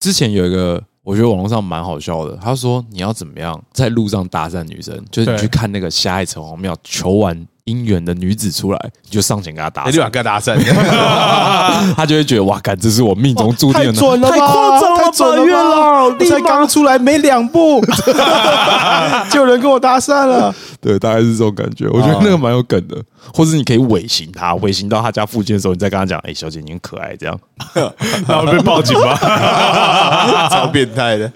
[0.00, 2.36] 之前有一个，我觉得网络上蛮好笑的。
[2.36, 14.00] 他说你要怎么样在路上搭讪女生，就是你去看那个霞海城隍庙求完姻缘的女子出来，你就上前跟她搭哎，立马讪，跟她搭讪， 她就会觉得哇，干这是我命中注定的。
[14.00, 17.80] 了吧，太夸张了吧太准了才刚出来没两步，
[19.30, 20.54] 就有人跟我搭讪了。
[20.80, 21.88] 对，大概是这种感觉。
[21.88, 22.96] 我觉得那个蛮有梗的，
[23.34, 27.36] 或者你可以尾行他，尾行到他家附近的时候，你再跟他讲：“哎，小姐，你很可爱。”这样
[28.28, 31.32] 然后被报警吧超变态的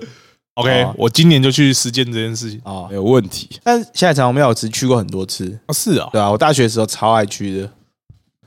[0.55, 2.61] ？OK，哦我今年就去实践这件事情。
[2.65, 2.97] 哦没。
[2.97, 3.49] 有问题。
[3.63, 7.73] 但现在长虹庙我只去过很多次，啊，是啊，对啊，我大学的时候超爱去的，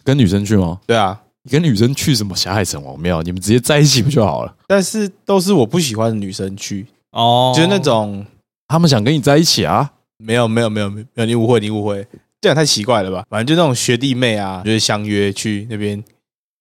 [0.04, 0.80] 跟女生去吗？
[0.86, 3.22] 对啊，你跟女生去什么霞海城隍庙？
[3.24, 4.56] 你们直接在一起不就好了？
[4.68, 8.26] 但是都是我不喜欢的女生去，哦，就是那种
[8.68, 9.92] 他们想跟你在一起啊？
[10.18, 12.06] 没有没有没有没有，你误会你误会，
[12.40, 13.26] 这样太奇怪了吧？
[13.30, 16.02] 反正就那种学弟妹啊，就是相约去那边，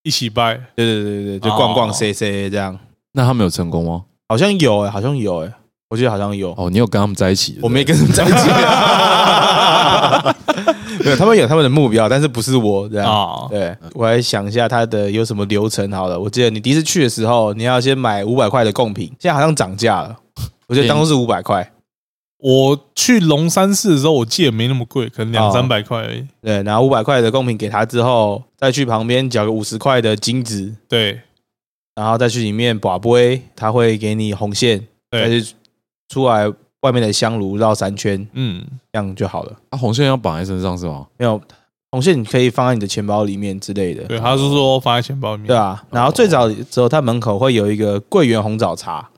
[0.03, 0.55] 一起拜。
[0.75, 2.77] 对对对对，就逛逛哦 C C 这样，
[3.13, 4.05] 那他们有成功吗？
[4.33, 5.53] 好像有哎、好像有哎、
[5.91, 7.59] 我记得好像有，哦，你有跟他们在一起？
[7.61, 8.49] 我没跟他们在一起，
[11.05, 13.07] 没有，他们有他们的目标，但是不是我这样。
[13.07, 16.19] 啊，对，我来想一下他的有什么流程好了。
[16.19, 20.17] 我记得你第一次去的时候，你要先买五百块的贡品，现在好像涨价了。
[20.67, 21.71] 我记得当初是五百块，
[22.39, 26.27] 我去龙山寺的时候，我记得没那么贵，可能两哦三百块而已。
[26.41, 31.21] 对，拿五百块的贡品给他之后，再去旁边缴个五十块的金子，对
[31.95, 34.79] 然后再去里面把杯，他会给你红线，
[35.11, 35.55] 再对，去
[36.09, 39.57] 出来外面的香炉绕三圈，嗯，这样就好了。
[39.71, 41.07] 啊，红线要绑在身上是吗？
[41.19, 41.41] 没有
[41.91, 44.05] 红线，你可以放在你的钱包里面之类的。
[44.05, 45.49] 对，他是说放在钱包里面。
[45.49, 49.09] 对啊，然后最早的时候，他门口会有一个桂圆红枣茶，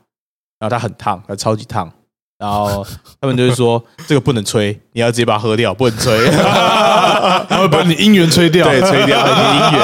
[0.59, 1.91] 然后它很烫，它超级烫，
[2.39, 2.85] 然后
[3.20, 6.28] 他们就是说这个不能吹，你要直接把它喝掉，不能吹，
[7.49, 8.66] 他会把你姻缘吹掉。
[8.66, 9.80] 对，吹掉你的姻缘，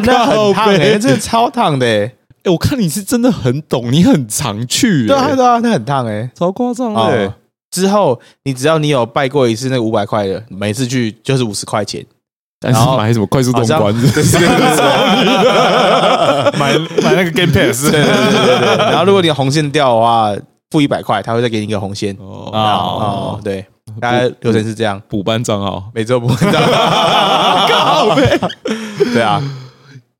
[0.04, 2.12] 那很烫哎， 真的超烫的哎，
[2.44, 6.30] 哎，我看你是真的很懂，你很常去，对啊哎对啊，那很烫哎。
[6.34, 7.32] 超夸张的哦欸。
[7.70, 12.04] 之后你只要你有拜过一次那个五百块的，每次去就是五十块钱，
[12.60, 13.92] 但是买什么快速通关？
[16.56, 18.76] 买买那个 Game Pass，对对对对对。
[18.76, 20.32] 然后如果你红线掉的话，
[20.74, 22.12] 付一百块，他会再给你一个红线。
[22.18, 23.64] 哦啊哦，对，
[24.00, 26.62] 大概流程是这样，补班账号，每周不会这样。
[27.70, 28.40] 靠背
[29.12, 29.40] 对啊，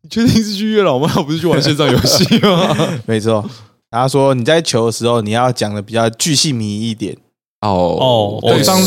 [0.03, 1.09] 你确定是去月老吗？
[1.27, 2.77] 不是去玩线上游戏吗？
[3.05, 3.45] 没错。
[3.91, 7.17] 然后说你在求的时候，你要讲的比较具细迷一点，
[7.63, 8.79] 哦哦我对上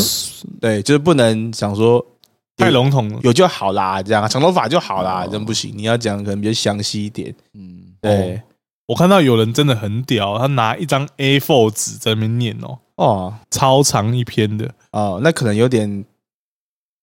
[0.58, 2.02] 对，就是不能想说
[2.56, 3.20] 太笼统了。
[3.22, 5.70] 有就好啦，这样长头发就好啦，真不行。
[5.76, 8.40] 你要讲可能比较详细一点，嗯，对，
[8.88, 16.06] 我看到有人真的很屌，他拿一张 A4 纸在那边念哦，哦超长一篇的，哦，那可能有点，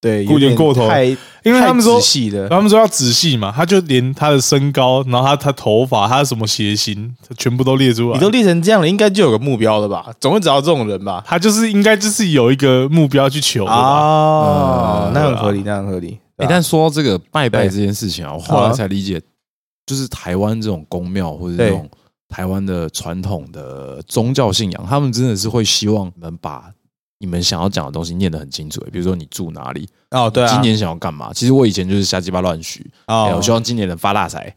[0.01, 1.03] 对，有点过头太
[1.43, 8.15] 因为他们说仔细的，他们说要仔细嘛，他就连他的身高，然后他他头发，他什么鞋型，他全部都列出来。
[8.15, 10.11] 你都列成这样了，应该就有个目标了吧？
[10.19, 11.23] 总会找到这种人吧？
[11.27, 13.75] 他就是应该就是有一个目标去求啊？
[13.75, 16.17] 哦嗯，那很合理，那很合理。
[16.37, 19.21] 哎，但说到这个拜拜这件事情啊，我后来才理解，
[19.85, 21.89] 就是台湾这种宫庙或者这种
[22.29, 26.71] 台湾的传统的宗教信仰，他们真的是会希望你们把
[27.19, 28.81] 你们想要讲的东西念得很清楚。
[28.91, 31.31] 比如说你住哪里，哦，对啊，今年想要干嘛？
[31.33, 34.55] 其实我以前就是瞎鸡巴乱许，我希望今年能发大财。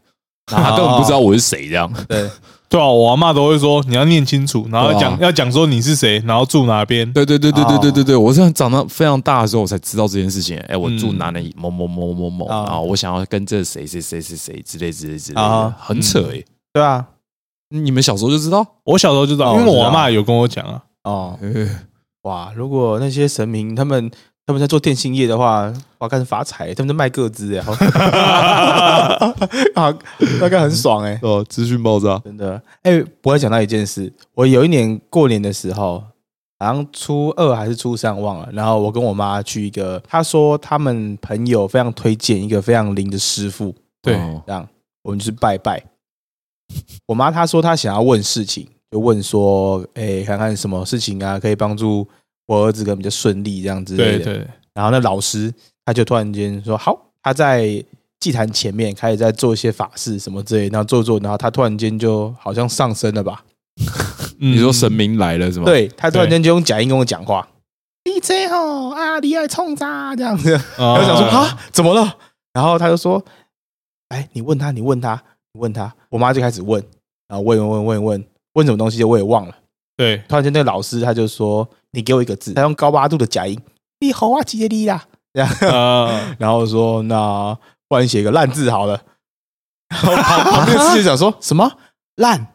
[0.51, 2.27] 然后他根本不知道我是谁，这样对
[2.69, 7.11] 对啊，我阿妈都会说你要念清楚，然后对啊讲要讲说你是谁，然后住哪边。
[7.11, 10.55] 对对对对对对对对，我是长到非常大的时候，我才知道这件事情。
[10.67, 16.43] 哎，我住嗯哪里某某某某某，啊然后我想要跟这谁谁谁谁谁之类之类之类的啊，很扯哎。
[16.71, 17.03] 对啊，
[17.69, 18.63] 你们小时候就知道？
[18.83, 20.83] 我小时候就知道，因为我阿妈有跟我讲啊。
[21.05, 21.39] 哦，
[22.23, 24.11] 哇，如果那些神明他们
[24.49, 27.71] 他们在做电信业的话，哇，干发财，他们在卖各资哎，好
[29.79, 29.95] 啊，
[30.41, 32.19] 大概很爽哎，哦，资讯爆炸。
[32.25, 32.59] 真的。
[32.81, 36.03] 哎，我还讲到一件事，我有一年过年的时候，
[36.57, 44.67] 好像初二还是初三忘了，然后我跟我妈去一个，她说他们朋友非常推荐一个非常灵的师傅，对，哦这样
[45.03, 45.79] 我们就是拜拜。
[47.05, 52.07] 我妈她说她想要问事情，就问说，哎、看看什么事情啊，可以帮助
[52.49, 54.25] 我儿子可能比较顺利这样之类的。
[54.25, 55.53] 对对，然后那老师
[55.85, 57.83] 他就突然间说，好，他在
[58.19, 63.43] 祭坛前面开始在做一些法事什么之类的，然后做做，然后他突然间就好像上升了吧？
[64.39, 67.47] 嗯 你说神明来了是吗？，对他突然间就用假音跟我讲话。
[68.03, 70.49] DJ 吼啊，你爱冲啥这样子？
[70.51, 72.17] 然然后想说啊，怎么了？
[72.51, 73.23] 然后他就说
[74.09, 75.21] ：“哎，你问他，你问他，
[75.53, 76.83] 你问他。”我妈就开始问，
[77.27, 79.53] 然后问问问问问问什么东西，我也忘了。
[79.95, 83.59] 对，突然间，那个老师他就说：“你给我一个字。”他用高八度的假音
[83.99, 88.99] ：“你好啊，杰利啦。”这样，呃， 然后说：“那不然写个烂字好了。
[89.89, 91.71] ”然后旁旁边的师姐想说什么
[92.17, 92.47] 烂？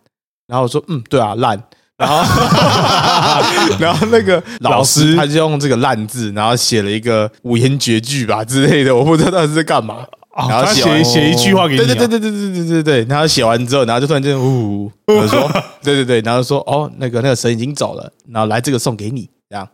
[0.46, 1.62] 然后我说：“嗯，对啊，烂。”
[1.96, 2.16] 然后，
[3.78, 10.04] 然后那个老师他就用这个烂字，然后写了一个五言绝句吧之类的，我不知道到底是在干嘛。
[10.36, 15.48] 哦然后写写写一句话给你啊，对对对对对对对对对，然后写完之后，然后就突然间呜，我说
[15.84, 19.68] 对对对，然后说哦，那个那个神已经走了，然后来这个送给你，这样。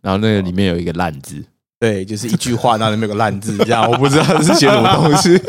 [0.00, 1.44] 然后那个里面有一个烂字，
[1.78, 5.38] 对，就是一句话，然后里面有个烂字，这样 我不知道是写什么东西。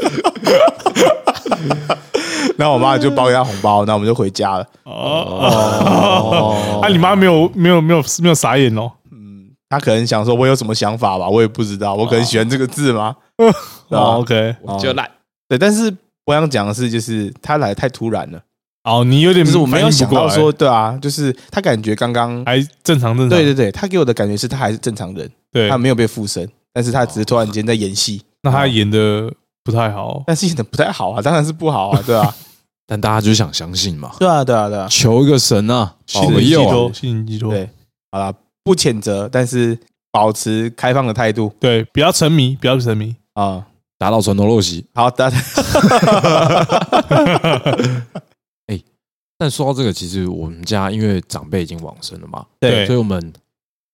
[2.57, 4.67] 然后我妈就包给他红包，然后我们就回家了。
[4.83, 13.15] 哦，啊，你妈没有没有没有没有傻眼哦，嗯，她可能想说我有什么想法吧，我也不知道，我可能喜欢这个字吗？
[13.37, 13.57] 对吧？
[13.89, 15.09] 哦，OK，哦就烂。
[15.47, 15.91] 对，但是
[16.25, 18.39] 我想讲的是，就是他来得太突然了，
[18.83, 25.69] 哦，你有点就是我没有想到说，对啊，就是他感觉刚刚，还正常正常，对对对，他给我的感觉是他还是正常人，对。
[25.69, 29.31] 他，没有被附身，但是他只是突然间在演戏，那他演的
[29.63, 32.33] 不太好，但是演的不太好啊，当然是不好啊，对啊，
[32.87, 36.71] 但大家就想相信嘛，对啊，对啊，对啊，求一个神啊，保佑啊。
[36.71, 37.69] 托，信任寄托，对，
[38.11, 39.77] 好了，不谴责，但是
[40.11, 41.53] 保持开放的态度。
[41.59, 43.67] 对，不要沉迷，不要沉迷，啊。
[43.97, 44.83] 打倒传统陋习。
[44.95, 45.31] 好的，
[49.41, 53.33] 但说到这个，其实我们家因为长辈已经往生了嘛，对所以我们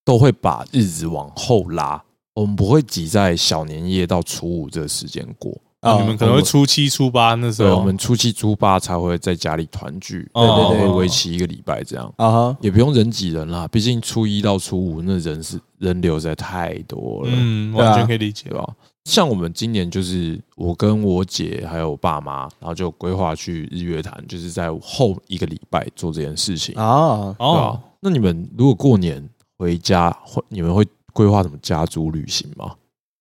[0.04, 5.58] 都会把日子往后拉，我们不会挤在小年夜到初五这个时间过。
[5.80, 13.66] 啊你们可能会初七、初八那时对，候，我们初七、初八才会在家里团聚，对对会为期一个礼拜这样，啊哈，也不用人挤人啦。
[13.70, 18.68] 毕竟初一到初五那人是人流实在太多了，嗯，完全可以理解对吧？
[19.08, 27.80] 像我们今年就是我跟我姐还有我爸妈，然后就规划去日月潭，就是在后一个礼拜做这件事情，啊，哦，？
[28.02, 29.26] 那你们如果过年
[29.58, 32.76] 回家，会你们会规划什么家族旅行吗？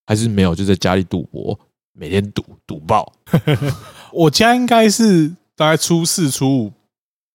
[0.09, 1.57] 还是没有，就在家里赌博，
[1.93, 3.13] 每天赌赌爆，
[4.13, 6.73] 我家应该是大概初四、初五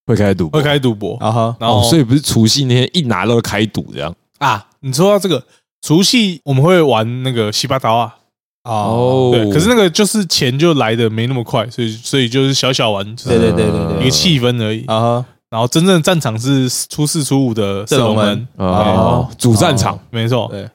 [0.05, 5.41] 会开始赌博会开始赌博，啊哈，然后哦，所以不是除夕那天一拿到就开赌这样啊，你说到这个
[5.81, 8.17] 除夕，我们会玩那个西巴刀啊，
[8.63, 14.01] 哦，对，可是那个就是钱就来的没那么快，所以所以就是小小玩，就是对对对对对。
[14.01, 14.85] 一个气氛而已。
[14.85, 19.97] 啊哈，然后真正的战场是初四初五的射龙门，哦，主战场。
[20.11, 20.47] 没错。
[20.51, 20.69] 对。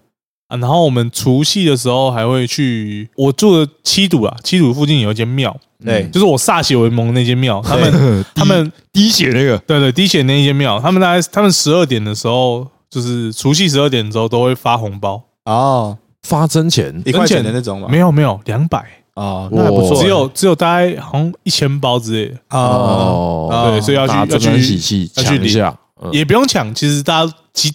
[0.49, 6.09] 啊，然后我们除夕的时候还会去我住的七堵啊，七堵附近有一间庙，对。
[6.12, 17.88] 就是我歃血为盟那间庙，他们 他们 滴血那个，对对滴血那一间庙，他们大概他们十二点的时候，就是除夕十二点的时候都会发红包，哦，发真钱一块钱的那种吗？
[17.88, 22.28] 没有没有两百，哦，那还不错，只有只有大概好像一千包之类。
[22.28, 26.12] 的，哦，哦，对，所以要去要去去抢一下，嗯。
[26.12, 27.72] 也不用抢，其实大家其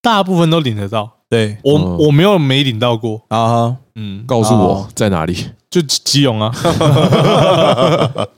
[0.00, 1.56] 大部分都领得到，对。
[1.64, 1.96] 我、嗯。
[1.98, 5.36] 我没有没领到过，啊，嗯，告诉我哦在哪里。
[5.70, 6.54] 就基基隆啊，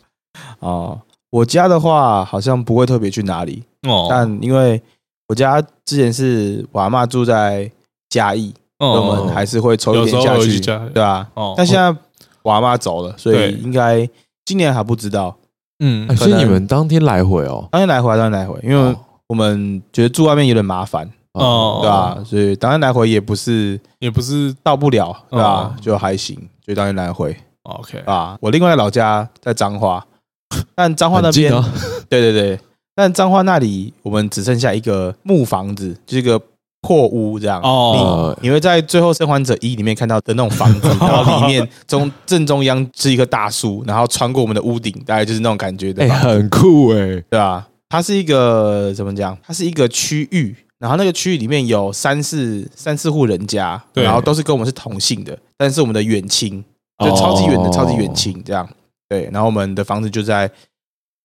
[0.60, 4.80] 哦，我家的话好像不会特别去哪里，哦，但因为
[5.28, 7.70] 我家之前是我阿嬷住在
[8.08, 11.28] 嘉义，哦我们还是会抽一点下去，对吧？
[11.34, 11.94] 哦，但现在
[12.42, 14.08] 我阿妈走了，所以应该
[14.44, 15.36] 今年还不知道。
[15.80, 16.06] 嗯。
[16.08, 18.96] 哎，所以你们当天来回哦，当天来回，当天来回，因为哦。
[19.28, 21.80] 我们觉得住外面有点麻烦，哦。
[21.82, 22.18] 对吧？
[22.24, 25.44] 所以当天来回也不是也不是到不了，对吧？
[25.44, 25.74] 哦？
[25.80, 27.36] 就还行，就当天来回。
[27.64, 28.38] OK，啊。
[28.40, 30.06] 我另外老家在彰化，
[30.76, 31.64] 但彰化那边，啊，
[32.08, 32.60] 对对对，
[32.94, 36.40] 但彰化那里我们只剩下一个木房子，就是一个
[36.82, 37.60] 破屋这样。
[37.62, 46.98] 哦，呃你会在《最后生还者一》里面看到的那种房子， 然后里面中正中央是一棵大树，然后穿过我们的屋顶，大概就是那种感觉的哎，很酷哎，
[47.30, 47.66] 对吧？
[47.88, 49.36] 它是一个怎么讲？
[49.42, 56.64] 它是一个区域，然后那个区域里面有三四三四户人家，然后都是跟我们是同姓的，但是我们的远亲
[57.04, 58.68] 就超级远的哦超级远亲这样。
[59.08, 60.50] 对，然后我们的房子就在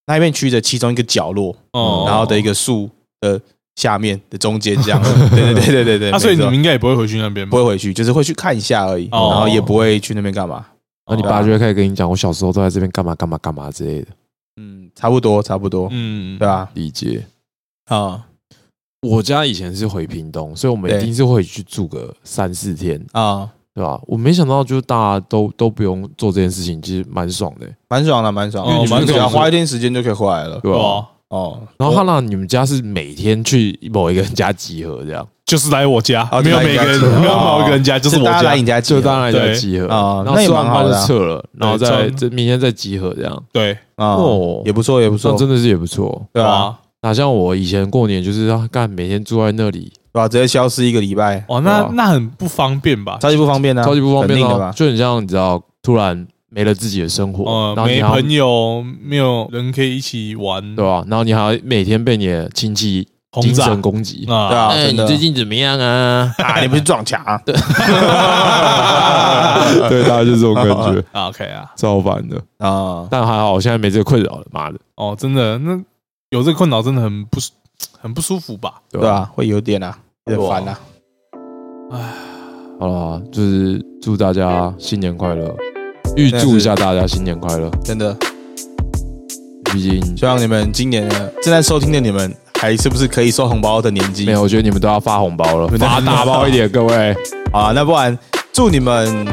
[0.05, 2.87] 那一片区的其中一个角落，哦，然后的一个树
[3.21, 3.41] 的
[3.75, 5.01] 下面的中间这样。
[5.31, 6.11] 对对对对对对。
[6.11, 7.47] 啊，所以你们应该也不会回去那边？
[7.49, 10.65] 不会回去，就是会去看一下而已，哦然后也不会去那边干嘛。
[11.05, 14.07] 然后你爸就会开始跟你讲，我小时候都在这边干嘛干嘛干嘛之类的，
[14.61, 16.69] 嗯，差不多差不多，嗯，对吧？
[16.73, 17.25] 理解。
[17.89, 18.23] 啊
[19.01, 23.99] 我家以前是回屏东，所以我们一定是会去住个三四天，啊，对吧？
[24.05, 28.71] 我没想到，就是大家都都不用做这件事情，其实蛮爽的，蛮爽的，蛮爽的。
[28.71, 30.59] 哦因为你们只要蛮爽的花一天时间就可以回来了。
[30.59, 31.09] 对吧？
[31.31, 35.27] 哇，哦，然后他让你们家是每天去某一个人家集合，这样。
[35.43, 38.31] 就是来我家，哦没有每个人没有某一个人家，就是我家。
[38.31, 39.87] 大家来你，家就当然对在集合。
[39.87, 41.01] 啊然后那也吃完饭蛮好的啊。
[41.01, 43.43] 就撤了，然后再这明天再集合，这样。
[43.51, 46.25] 对，啊哦，也不错，也不错，真的是也不错。
[46.31, 50.27] 对啊，哪像我以前过年就是要干，每天住在那里，对吧？
[50.29, 53.17] 直接消失一个礼拜，哦，那那很不方便吧？
[53.19, 54.71] 超级不方便啊，超级不方便的？
[54.73, 61.03] 就很像你知道，突然没了自己的生活，呃，然后你还要没朋友，没有人可以一起玩，对吧？
[61.07, 66.35] 然后你还要每天被你的亲戚精轰炸神攻击，啊，对啊，你最近怎么样啊？
[66.43, 67.41] 啊，你不是撞墙啊？
[69.87, 72.35] 对，大概就是这种感觉，啊，OK 啊，造反的。
[72.57, 75.79] 啊，但还好，我现在没这个困扰了，妈的，哦，真的，那
[76.31, 77.51] 有这个困扰真的很不舒
[78.01, 78.81] 很不舒服吧？
[78.91, 79.09] 对吧？
[79.11, 80.77] 啊，会有点啊，有点烦啊。
[82.79, 85.55] 好了，就是祝大家新年快乐，
[86.15, 87.69] 预祝一下大家新年快乐。
[87.83, 88.15] 真的，
[89.71, 94.25] 毕竟希望你们今年呢正在收听的你们，还是不是可以收红包的年纪？
[94.25, 97.15] 没有，我觉得你们都要发红包了，们发大包一点，各位。
[97.53, 98.17] 啊，那不然
[98.53, 99.25] 祝你们，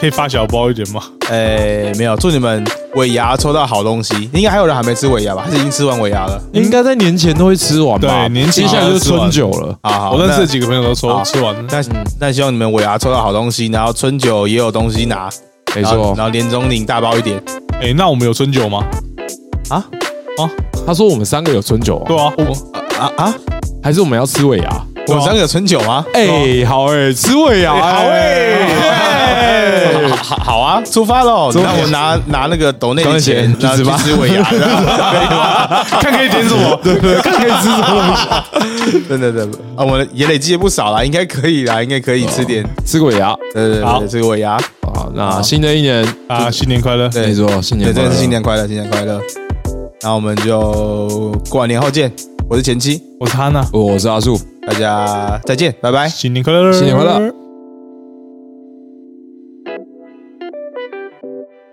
[0.00, 1.02] 可以发小包一点吗？
[1.28, 4.28] 呃，没有，祝你们尾牙抽到好东西。
[4.32, 5.42] 应该还有人还没吃尾牙吧？
[5.44, 6.40] 还是已经吃完尾牙了？
[6.52, 8.08] 应该在年前都会吃完吧？
[8.08, 9.76] 对年前接下来就是春酒了。
[9.82, 11.82] 啊，好，我认识几个朋友都抽吃完了，那
[12.18, 15.28] 那希望你们尾牙抽到好东西，然后春酒也有东西拿，
[15.74, 17.40] 没然后错然，后年终领大包一点。
[17.80, 18.84] 哎，那我们有春酒吗？
[19.68, 19.84] 啊？
[20.86, 23.34] 他说我们三个有春酒哦，对啊，我啊啊！
[23.82, 24.70] 还是我们要吃尾牙？
[25.06, 26.04] 我们三个有春酒吗？
[26.14, 28.58] 哎，好哎，吃尾牙，好哎。
[30.10, 31.50] 好好好啊，出发喽！
[31.54, 34.42] 那我拿拿那个抖内抖内的钱钱，然后去去吃尾牙，
[36.00, 36.78] 看可以点什么？
[36.82, 38.44] 对对，看可以吃什么？
[39.08, 43.36] 真的真的啊，我们也累积也不少啦，应该可以啦，应该可以吃点，吃个尾牙。
[43.52, 43.98] 对对对好。
[44.00, 44.58] 对，吃个尾牙，
[45.00, 45.12] 啊！
[45.14, 47.08] 那新的一年，啊，新年快乐！
[47.08, 49.20] 对没错，新，年快乐真的是新年快乐，新年快乐。
[50.02, 52.12] 那我们就过完年后见，
[52.48, 54.38] 我是前妻，我是哈娜，我是阿树。
[54.66, 56.08] 大家再见，拜拜。
[56.08, 56.72] 新年快乐！
[56.72, 57.39] 新年快乐！